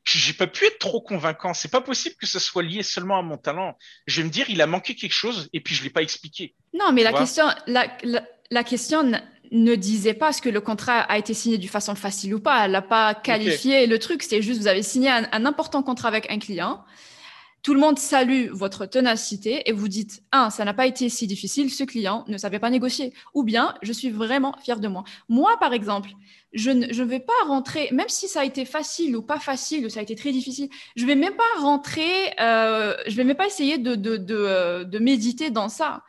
J'ai 0.05 0.33
pas 0.33 0.47
pu 0.47 0.65
être 0.65 0.79
trop 0.79 1.01
convaincant. 1.01 1.53
C'est 1.53 1.71
pas 1.71 1.81
possible 1.81 2.15
que 2.15 2.27
ce 2.27 2.39
soit 2.39 2.63
lié 2.63 2.83
seulement 2.83 3.17
à 3.17 3.21
mon 3.21 3.37
talent. 3.37 3.77
Je 4.05 4.21
vais 4.21 4.27
me 4.27 4.31
dire, 4.31 4.49
il 4.49 4.61
a 4.61 4.67
manqué 4.67 4.95
quelque 4.95 5.13
chose 5.13 5.49
et 5.53 5.61
puis 5.61 5.75
je 5.75 5.83
l'ai 5.83 5.89
pas 5.89 6.01
expliqué. 6.01 6.55
Non, 6.73 6.91
mais 6.91 7.03
la 7.03 7.13
question, 7.13 7.45
la, 7.67 7.87
la, 8.51 8.63
question 8.63 9.11
ne 9.51 9.75
disait 9.75 10.13
pas 10.13 10.33
ce 10.33 10.41
que 10.41 10.49
le 10.49 10.59
contrat 10.59 10.99
a 11.01 11.17
été 11.17 11.33
signé 11.33 11.57
d'une 11.57 11.69
façon 11.69 11.95
facile 11.95 12.35
ou 12.35 12.39
pas. 12.41 12.65
Elle 12.65 12.71
n'a 12.71 12.81
pas 12.81 13.15
qualifié 13.15 13.87
le 13.87 13.97
truc. 13.97 14.23
C'est 14.23 14.41
juste, 14.41 14.59
vous 14.59 14.67
avez 14.67 14.83
signé 14.83 15.09
un, 15.09 15.45
important 15.45 15.83
contrat 15.83 16.09
avec 16.09 16.29
un 16.29 16.39
client 16.39 16.83
tout 17.63 17.73
le 17.73 17.79
monde 17.79 17.97
salue 17.97 18.49
votre 18.51 18.85
ténacité 18.85 19.67
et 19.69 19.71
vous 19.71 19.87
dites, 19.87 20.21
un, 20.33 20.49
ça 20.49 20.65
n'a 20.65 20.73
pas 20.73 20.85
été 20.85 21.07
si 21.07 21.27
difficile, 21.27 21.71
ce 21.71 21.85
client 21.85 22.25
ne 22.27 22.37
savait 22.37 22.59
pas 22.59 22.69
négocier. 22.69 23.13
Ou 23.33 23.43
bien, 23.43 23.73
je 23.81 23.93
suis 23.93 24.09
vraiment 24.09 24.53
fier 24.61 24.81
de 24.81 24.89
moi. 24.89 25.05
Moi, 25.29 25.57
par 25.61 25.73
exemple, 25.73 26.09
je 26.51 26.69
ne 26.71 27.03
vais 27.03 27.21
pas 27.21 27.31
rentrer, 27.47 27.87
même 27.93 28.09
si 28.09 28.27
ça 28.27 28.41
a 28.41 28.45
été 28.45 28.65
facile 28.65 29.15
ou 29.15 29.21
pas 29.21 29.39
facile, 29.39 29.85
ou 29.85 29.89
ça 29.89 30.01
a 30.01 30.03
été 30.03 30.15
très 30.15 30.31
difficile, 30.31 30.69
je 30.97 31.05
vais 31.05 31.15
même 31.15 31.35
pas 31.35 31.61
rentrer, 31.61 32.33
euh, 32.41 32.95
je 33.07 33.15
vais 33.15 33.23
même 33.23 33.37
pas 33.37 33.47
essayer 33.47 33.77
de, 33.77 33.97
euh, 34.29 34.83
de 34.83 34.99
méditer 34.99 35.49
dans 35.49 35.69
ça. 35.69 36.03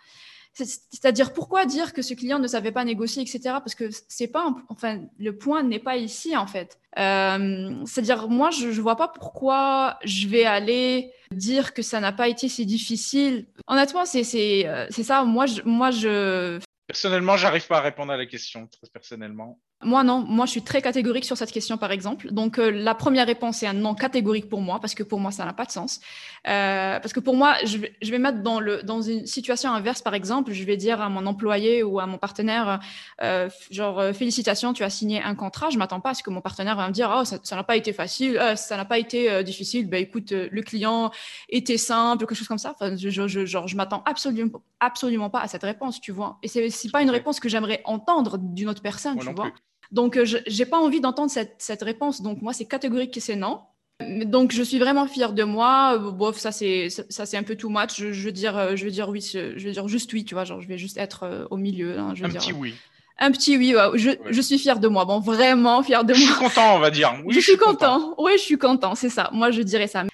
C'est-à-dire 0.54 1.32
pourquoi 1.32 1.66
dire 1.66 1.92
que 1.92 2.00
ce 2.00 2.14
client 2.14 2.38
ne 2.38 2.46
savait 2.46 2.70
pas 2.70 2.84
négocier, 2.84 3.22
etc. 3.22 3.40
Parce 3.44 3.74
que 3.74 3.88
c'est 4.08 4.28
pas, 4.28 4.54
enfin, 4.68 5.00
le 5.18 5.36
point 5.36 5.64
n'est 5.64 5.80
pas 5.80 5.96
ici 5.96 6.36
en 6.36 6.46
fait. 6.46 6.78
Euh, 6.96 7.82
c'est-à-dire 7.84 8.28
moi, 8.28 8.50
je, 8.50 8.70
je 8.70 8.80
vois 8.80 8.94
pas 8.94 9.08
pourquoi 9.08 9.98
je 10.04 10.28
vais 10.28 10.44
aller 10.44 11.12
dire 11.32 11.74
que 11.74 11.82
ça 11.82 11.98
n'a 11.98 12.12
pas 12.12 12.28
été 12.28 12.48
si 12.48 12.66
difficile. 12.66 13.46
Honnêtement, 13.66 14.04
c'est 14.04 14.22
c'est 14.22 14.66
euh, 14.66 14.88
ça. 14.90 15.24
Moi, 15.24 15.46
je, 15.46 15.62
moi, 15.64 15.90
je. 15.90 16.60
Personnellement, 16.86 17.36
j'arrive 17.36 17.66
pas 17.66 17.78
à 17.78 17.80
répondre 17.80 18.12
à 18.12 18.16
la 18.16 18.26
question. 18.26 18.68
Très 18.68 18.88
personnellement. 18.92 19.58
Moi, 19.84 20.02
non. 20.04 20.20
Moi, 20.20 20.46
je 20.46 20.52
suis 20.52 20.62
très 20.62 20.82
catégorique 20.82 21.24
sur 21.24 21.36
cette 21.36 21.52
question, 21.52 21.76
par 21.76 21.92
exemple. 21.92 22.32
Donc, 22.32 22.58
euh, 22.58 22.70
la 22.70 22.94
première 22.94 23.26
réponse 23.26 23.62
est 23.62 23.66
un 23.66 23.72
non 23.72 23.94
catégorique 23.94 24.48
pour 24.48 24.60
moi, 24.60 24.80
parce 24.80 24.94
que 24.94 25.02
pour 25.02 25.20
moi, 25.20 25.30
ça 25.30 25.44
n'a 25.44 25.52
pas 25.52 25.64
de 25.64 25.70
sens. 25.70 26.00
Euh, 26.46 26.98
parce 27.00 27.12
que 27.12 27.20
pour 27.20 27.36
moi, 27.36 27.54
je 27.64 27.78
vais, 27.78 27.94
je 28.02 28.10
vais 28.10 28.18
mettre 28.18 28.42
dans, 28.42 28.60
le, 28.60 28.82
dans 28.82 29.02
une 29.02 29.26
situation 29.26 29.72
inverse, 29.72 30.02
par 30.02 30.14
exemple, 30.14 30.52
je 30.52 30.64
vais 30.64 30.76
dire 30.76 31.00
à 31.00 31.08
mon 31.08 31.26
employé 31.26 31.82
ou 31.82 32.00
à 32.00 32.06
mon 32.06 32.18
partenaire, 32.18 32.80
euh, 33.22 33.48
genre, 33.70 34.02
félicitations, 34.14 34.72
tu 34.72 34.82
as 34.82 34.90
signé 34.90 35.22
un 35.22 35.34
contrat. 35.34 35.70
Je 35.70 35.78
m'attends 35.78 36.00
pas 36.00 36.10
à 36.10 36.14
ce 36.14 36.22
que 36.22 36.30
mon 36.30 36.40
partenaire 36.40 36.76
va 36.76 36.88
me 36.88 36.92
dire, 36.92 37.14
oh, 37.14 37.24
ça 37.24 37.56
n'a 37.56 37.64
pas 37.64 37.76
été 37.76 37.92
facile, 37.92 38.40
ça 38.56 38.76
n'a 38.76 38.84
pas 38.84 38.98
été 38.98 39.42
difficile. 39.44 39.88
Ben, 39.88 40.02
écoute, 40.02 40.32
le 40.32 40.62
client 40.62 41.10
était 41.48 41.78
simple, 41.78 42.24
quelque 42.26 42.34
chose 42.34 42.48
comme 42.48 42.58
ça. 42.58 42.74
Enfin, 42.78 42.96
je, 42.96 43.08
je, 43.08 43.44
genre, 43.44 43.68
je 43.68 43.76
m'attends 43.76 44.02
absolument, 44.06 44.62
absolument 44.80 45.30
pas 45.30 45.40
à 45.40 45.48
cette 45.48 45.62
réponse, 45.62 46.00
tu 46.00 46.12
vois. 46.12 46.38
Et 46.42 46.48
c'est 46.48 46.90
pas 46.90 47.02
une 47.02 47.10
réponse 47.10 47.40
que 47.40 47.48
j'aimerais 47.48 47.82
entendre 47.84 48.38
d'une 48.38 48.68
autre 48.68 48.82
personne, 48.82 49.18
tu 49.18 49.32
vois. 49.32 49.52
Donc, 49.90 50.16
euh, 50.16 50.24
je 50.24 50.38
n'ai 50.58 50.66
pas 50.66 50.78
envie 50.78 51.00
d'entendre 51.00 51.30
cette, 51.30 51.56
cette, 51.58 51.82
réponse. 51.82 52.22
Donc, 52.22 52.42
moi, 52.42 52.52
c'est 52.52 52.64
catégorique 52.64 53.14
que 53.14 53.20
c'est 53.20 53.36
non. 53.36 53.60
Donc, 54.00 54.52
je 54.52 54.62
suis 54.62 54.78
vraiment 54.78 55.06
fière 55.06 55.32
de 55.32 55.44
moi. 55.44 55.94
Euh, 55.94 56.10
bof, 56.10 56.38
ça, 56.38 56.52
c'est, 56.52 56.88
ça, 56.90 57.26
c'est 57.26 57.36
un 57.36 57.42
peu 57.42 57.56
too 57.56 57.68
much. 57.68 57.96
Je, 57.96 58.12
je, 58.12 58.24
veux 58.24 58.32
dire, 58.32 58.56
euh, 58.56 58.76
je 58.76 58.84
veux 58.84 58.90
dire 58.90 59.08
oui, 59.08 59.20
je 59.20 59.64
veux 59.64 59.72
dire 59.72 59.88
juste 59.88 60.12
oui, 60.12 60.24
tu 60.24 60.34
vois. 60.34 60.44
Genre, 60.44 60.60
je 60.60 60.68
vais 60.68 60.78
juste 60.78 60.96
être 60.96 61.46
au 61.50 61.56
milieu. 61.56 61.98
Hein, 61.98 62.12
je 62.14 62.24
un 62.24 62.28
dire, 62.28 62.40
petit 62.40 62.52
oui. 62.52 62.74
Un 63.18 63.30
petit 63.30 63.56
oui, 63.56 63.74
je, 63.94 64.10
je, 64.28 64.40
suis 64.40 64.58
fière 64.58 64.80
de 64.80 64.88
moi. 64.88 65.04
Bon, 65.04 65.20
vraiment 65.20 65.82
fière 65.84 66.04
de 66.04 66.14
moi. 66.14 66.20
Je 66.20 66.26
suis 66.26 66.34
content, 66.34 66.76
on 66.76 66.80
va 66.80 66.90
dire. 66.90 67.14
Oui, 67.24 67.34
je, 67.34 67.40
suis 67.40 67.56
content. 67.56 68.14
Oui, 68.18 68.32
je 68.34 68.42
suis 68.42 68.58
content, 68.58 68.96
c'est 68.96 69.10
ça. 69.10 69.30
Moi, 69.32 69.52
je 69.52 69.62
dirais 69.62 69.86
ça. 69.86 70.04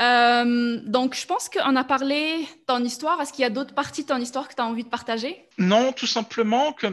Euh, 0.00 0.80
donc, 0.84 1.14
je 1.14 1.26
pense 1.26 1.48
qu'on 1.48 1.74
a 1.74 1.84
parlé 1.84 2.38
de 2.38 2.64
ton 2.66 2.82
histoire. 2.84 3.20
Est-ce 3.20 3.32
qu'il 3.32 3.42
y 3.42 3.46
a 3.46 3.50
d'autres 3.50 3.74
parties 3.74 4.02
de 4.02 4.08
ton 4.08 4.18
histoire 4.18 4.48
que 4.48 4.54
tu 4.54 4.62
as 4.62 4.66
envie 4.66 4.84
de 4.84 4.88
partager? 4.88 5.48
Non, 5.58 5.92
tout 5.92 6.06
simplement 6.06 6.72
que 6.72 6.86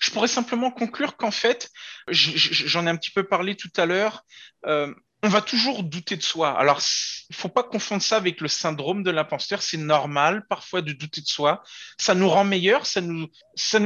je 0.00 0.10
pourrais 0.10 0.28
simplement 0.28 0.70
conclure 0.70 1.16
qu'en 1.16 1.30
fait, 1.30 1.70
j'en 2.08 2.86
ai 2.86 2.90
un 2.90 2.96
petit 2.96 3.10
peu 3.10 3.24
parlé 3.24 3.56
tout 3.56 3.70
à 3.76 3.86
l'heure, 3.86 4.24
euh, 4.66 4.92
on 5.22 5.28
va 5.28 5.40
toujours 5.40 5.82
douter 5.82 6.16
de 6.16 6.22
soi. 6.22 6.56
Alors, 6.58 6.80
il 7.30 7.34
faut 7.34 7.48
pas 7.48 7.64
confondre 7.64 8.02
ça 8.02 8.16
avec 8.16 8.40
le 8.40 8.48
syndrome 8.48 9.02
de 9.02 9.10
l'imposteur. 9.10 9.62
C'est 9.62 9.76
normal 9.76 10.46
parfois 10.48 10.82
de 10.82 10.92
douter 10.92 11.20
de 11.20 11.26
soi. 11.26 11.62
Ça 11.98 12.14
nous 12.14 12.28
rend 12.28 12.44
meilleurs, 12.44 12.86
ça 12.86 13.00
nous, 13.00 13.28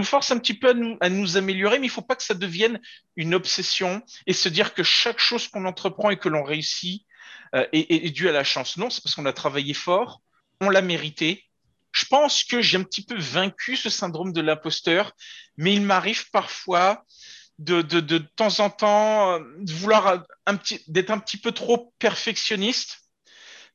force 0.04 0.30
un 0.32 0.38
petit 0.38 0.54
peu 0.54 0.74
à 1.00 1.08
nous, 1.08 1.36
améliorer, 1.36 1.78
mais 1.78 1.86
il 1.86 1.90
faut 1.90 2.02
pas 2.02 2.16
que 2.16 2.22
ça 2.22 2.34
devienne 2.34 2.80
une 3.16 3.34
obsession 3.34 4.02
et 4.26 4.32
se 4.32 4.48
dire 4.48 4.74
que 4.74 4.82
chaque 4.82 5.18
chose 5.18 5.48
qu'on 5.48 5.64
entreprend 5.64 6.10
et 6.10 6.18
que 6.18 6.28
l'on 6.28 6.42
réussit 6.42 7.06
euh, 7.54 7.66
est, 7.72 8.10
due 8.10 8.28
à 8.28 8.32
la 8.32 8.44
chance. 8.44 8.76
Non, 8.76 8.90
c'est 8.90 9.02
parce 9.02 9.14
qu'on 9.14 9.26
a 9.26 9.32
travaillé 9.32 9.72
fort, 9.72 10.20
on 10.60 10.68
l'a 10.68 10.82
mérité 10.82 11.49
je 11.92 12.04
pense 12.06 12.44
que 12.44 12.62
j'ai 12.62 12.78
un 12.78 12.82
petit 12.82 13.04
peu 13.04 13.18
vaincu 13.18 13.76
ce 13.76 13.90
syndrome 13.90 14.32
de 14.32 14.40
l'imposteur, 14.40 15.12
mais 15.56 15.74
il 15.74 15.82
m'arrive 15.82 16.30
parfois 16.30 17.04
de, 17.58 17.82
de, 17.82 18.00
de, 18.00 18.18
temps 18.18 18.60
en 18.60 18.70
temps 18.70 19.32
euh, 19.32 19.40
de 19.58 19.72
vouloir 19.72 20.24
un 20.46 20.56
petit, 20.56 20.82
d'être 20.88 21.10
un 21.10 21.18
petit 21.18 21.36
peu 21.36 21.52
trop 21.52 21.92
perfectionniste 21.98 23.00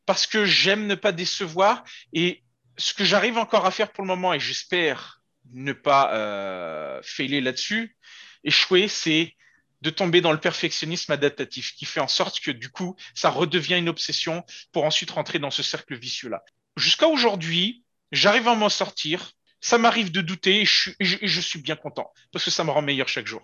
parce 0.06 0.28
que 0.28 0.46
j'aime 0.46 0.88
ne 0.88 0.96
pas 0.96 1.12
décevoir. 1.12 1.84
Et 2.14 2.44
ce 2.78 2.94
que 2.94 3.06
j'arrive 3.06 3.38
encore 3.38 3.66
à 3.66 3.72
faire 3.72 3.92
pour 3.92 4.04
le 4.04 4.08
moment, 4.08 4.34
et 4.34 4.40
j'espère 4.40 5.22
ne 5.54 5.74
pas 5.74 6.14
euh, 6.16 7.02
là-dessus, 7.20 7.96
échouer, 8.44 8.88
c'est 8.88 9.36
de 9.82 9.90
tomber 9.92 10.22
dans 10.22 10.32
le 10.32 10.40
perfectionnisme 10.40 11.12
adaptatif, 11.12 11.76
qui 11.76 11.86
fait 11.86 12.00
en 12.00 12.08
sorte 12.08 12.40
que 12.40 12.50
du 12.50 12.70
coup, 12.70 12.96
ça 13.14 13.30
redevient 13.30 13.78
une 13.78 13.90
obsession 13.90 14.44
pour 14.72 14.86
ensuite 14.86 15.12
rentrer 15.12 15.38
dans 15.38 15.52
ce 15.52 15.62
cercle 15.62 15.96
vicieux-là. 15.96 16.44
Jusqu'à 16.76 17.08
aujourd'hui, 17.08 17.85
J'arrive 18.16 18.48
à 18.48 18.56
m'en 18.56 18.70
sortir. 18.70 19.32
Ça 19.62 19.78
m'arrive 19.78 20.12
de 20.12 20.22
douter 20.22 20.62
et 20.62 20.66
je, 20.66 21.42
suis, 21.42 21.60
bien 21.60 21.76
content 21.76 22.12
parce 22.32 22.46
que 22.46 22.52
ça 22.52 22.64
me 22.64 22.72
rend 22.72 22.82
meilleur 22.82 23.08
chaque 23.08 23.26
jour. 23.26 23.42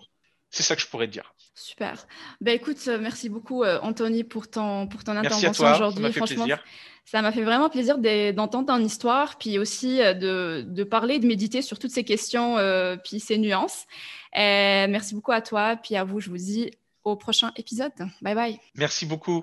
C'est 0.50 0.62
ça 0.62 0.76
que 0.76 0.82
je 0.82 0.86
pourrais 0.86 1.08
dire. 1.08 1.34
Super. 1.54 2.06
Ben 2.40 2.54
écoute, 2.54 2.78
euh, 2.86 2.98
merci 3.00 3.28
beaucoup 3.28 3.64
euh, 3.64 3.80
Anthony 3.82 4.22
pour 4.22 4.48
ton, 4.48 4.86
pour 4.86 5.02
ton 5.02 5.16
intervention 5.16 5.72
aujourd'hui. 5.72 6.12
Franchement, 6.12 6.44
plaisir. 6.44 6.62
ça 7.04 7.22
m'a 7.22 7.32
fait 7.32 7.42
vraiment 7.42 7.70
plaisir 7.70 7.98
d'entendre 7.98 8.66
ton 8.66 8.78
histoire, 8.78 9.36
puis 9.38 9.58
aussi 9.58 10.00
euh, 10.00 10.14
de, 10.14 10.64
de, 10.66 10.84
parler, 10.84 11.18
de 11.18 11.26
méditer 11.26 11.62
sur 11.62 11.78
toutes 11.78 11.90
ces 11.90 12.04
questions, 12.04 12.56
puis 13.02 13.18
ces 13.18 13.38
nuances. 13.38 13.86
merci 14.34 15.14
beaucoup 15.14 15.32
à 15.32 15.40
toi, 15.40 15.76
puis 15.76 15.96
à 15.96 16.04
vous, 16.04 16.20
je 16.20 16.30
vous 16.30 16.36
dis 16.36 16.70
au 17.02 17.16
prochain 17.16 17.50
épisode. 17.56 17.92
Bye 18.20 18.34
bye. 18.34 18.60
Merci 18.76 19.06
beaucoup. 19.06 19.40